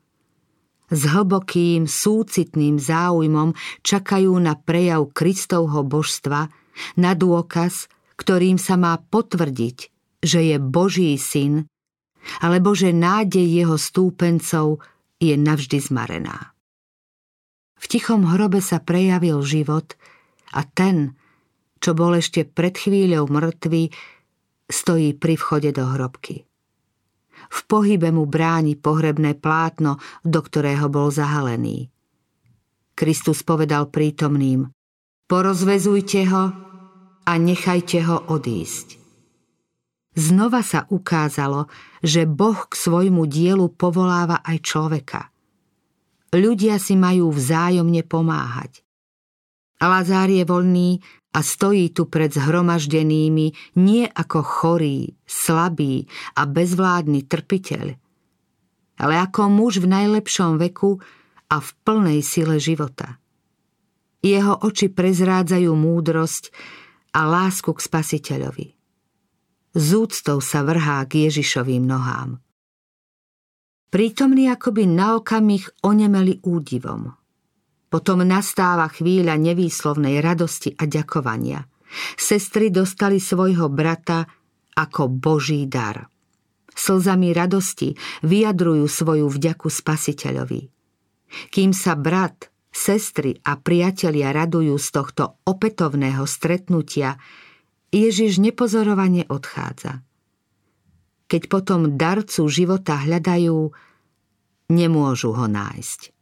S 0.89 1.01
hlbokým, 1.09 1.85
súcitným 1.85 2.81
záujmom 2.81 3.53
čakajú 3.85 4.33
na 4.41 4.57
prejav 4.57 5.13
Kristovho 5.13 5.85
božstva, 5.85 6.49
na 6.97 7.11
dôkaz, 7.13 7.85
ktorým 8.17 8.57
sa 8.57 8.77
má 8.77 8.97
potvrdiť, 8.97 9.77
že 10.25 10.39
je 10.53 10.57
Boží 10.57 11.13
syn, 11.21 11.69
alebo 12.39 12.71
že 12.71 12.95
nádej 12.95 13.43
jeho 13.43 13.77
stúpencov 13.77 14.79
je 15.23 15.35
navždy 15.39 15.79
zmarená. 15.79 16.51
V 17.79 17.85
tichom 17.87 18.27
hrobe 18.27 18.59
sa 18.59 18.83
prejavil 18.83 19.43
život 19.43 19.95
a 20.51 20.67
ten, 20.67 21.15
čo 21.83 21.95
bol 21.95 22.15
ešte 22.15 22.47
pred 22.47 22.75
chvíľou 22.75 23.27
mŕtvy, 23.27 23.91
stojí 24.71 25.15
pri 25.15 25.35
vchode 25.35 25.75
do 25.75 25.83
hrobky. 25.83 26.47
V 27.51 27.59
pohybe 27.67 28.07
mu 28.15 28.23
bráni 28.23 28.79
pohrebné 28.79 29.35
plátno, 29.35 29.99
do 30.23 30.39
ktorého 30.39 30.87
bol 30.87 31.11
zahalený. 31.11 31.91
Kristus 32.95 33.43
povedal 33.43 33.91
prítomným, 33.91 34.71
porozvezujte 35.27 36.21
ho 36.31 36.43
a 37.27 37.31
nechajte 37.35 37.99
ho 38.05 38.31
odísť. 38.31 39.02
Znova 40.13 40.61
sa 40.61 40.85
ukázalo, 40.93 41.65
že 42.05 42.29
Boh 42.29 42.69
k 42.69 42.73
svojmu 42.77 43.25
dielu 43.25 43.65
povoláva 43.73 44.45
aj 44.45 44.57
človeka. 44.61 45.21
Ľudia 46.33 46.77
si 46.77 46.93
majú 46.93 47.33
vzájomne 47.33 48.05
pomáhať. 48.05 48.85
Lazár 49.81 50.29
je 50.29 50.45
voľný 50.45 51.01
a 51.33 51.41
stojí 51.41 51.91
tu 51.91 52.05
pred 52.07 52.29
zhromaždenými 52.29 53.77
nie 53.81 54.05
ako 54.05 54.39
chorý, 54.45 55.17
slabý 55.25 56.05
a 56.37 56.45
bezvládny 56.45 57.25
trpiteľ, 57.25 57.85
ale 59.01 59.15
ako 59.17 59.49
muž 59.49 59.81
v 59.81 59.89
najlepšom 59.89 60.61
veku 60.61 61.01
a 61.49 61.57
v 61.57 61.69
plnej 61.83 62.21
sile 62.21 62.61
života. 62.61 63.17
Jeho 64.23 64.55
oči 64.61 64.87
prezrádzajú 64.93 65.73
múdrosť 65.73 66.53
a 67.17 67.27
lásku 67.27 67.69
k 67.75 67.79
spasiteľovi. 67.81 68.82
Z 69.73 69.89
úctou 69.97 70.37
sa 70.37 70.61
vrhá 70.61 71.01
k 71.09 71.25
Ježišovým 71.29 71.81
nohám. 71.81 72.37
Prítomní 73.89 74.49
akoby 74.49 74.85
na 74.89 75.17
okamih 75.17 75.85
onemeli 75.85 76.41
údivom. 76.45 77.13
Potom 77.89 78.25
nastáva 78.25 78.89
chvíľa 78.89 79.37
nevýslovnej 79.37 80.17
radosti 80.21 80.73
a 80.77 80.89
ďakovania. 80.89 81.65
Sestry 82.17 82.73
dostali 82.73 83.21
svojho 83.21 83.69
brata 83.69 84.25
ako 84.73 85.09
Boží 85.13 85.69
dar. 85.69 86.09
Slzami 86.73 87.37
radosti 87.37 87.93
vyjadrujú 88.25 88.89
svoju 88.89 89.29
vďaku 89.29 89.69
spasiteľovi. 89.69 90.61
Kým 91.53 91.69
sa 91.69 91.93
brat, 91.93 92.49
sestry 92.73 93.37
a 93.45 93.61
priatelia 93.61 94.33
radujú 94.33 94.73
z 94.81 94.87
tohto 94.89 95.37
opätovného 95.45 96.25
stretnutia, 96.25 97.21
Ježiš 97.93 98.41
nepozorovane 98.41 99.29
odchádza. 99.29 100.01
Keď 101.29 101.41
potom 101.45 101.93
darcu 101.93 102.49
života 102.49 102.97
hľadajú, 102.97 103.69
nemôžu 104.73 105.29
ho 105.37 105.45
nájsť. 105.45 106.13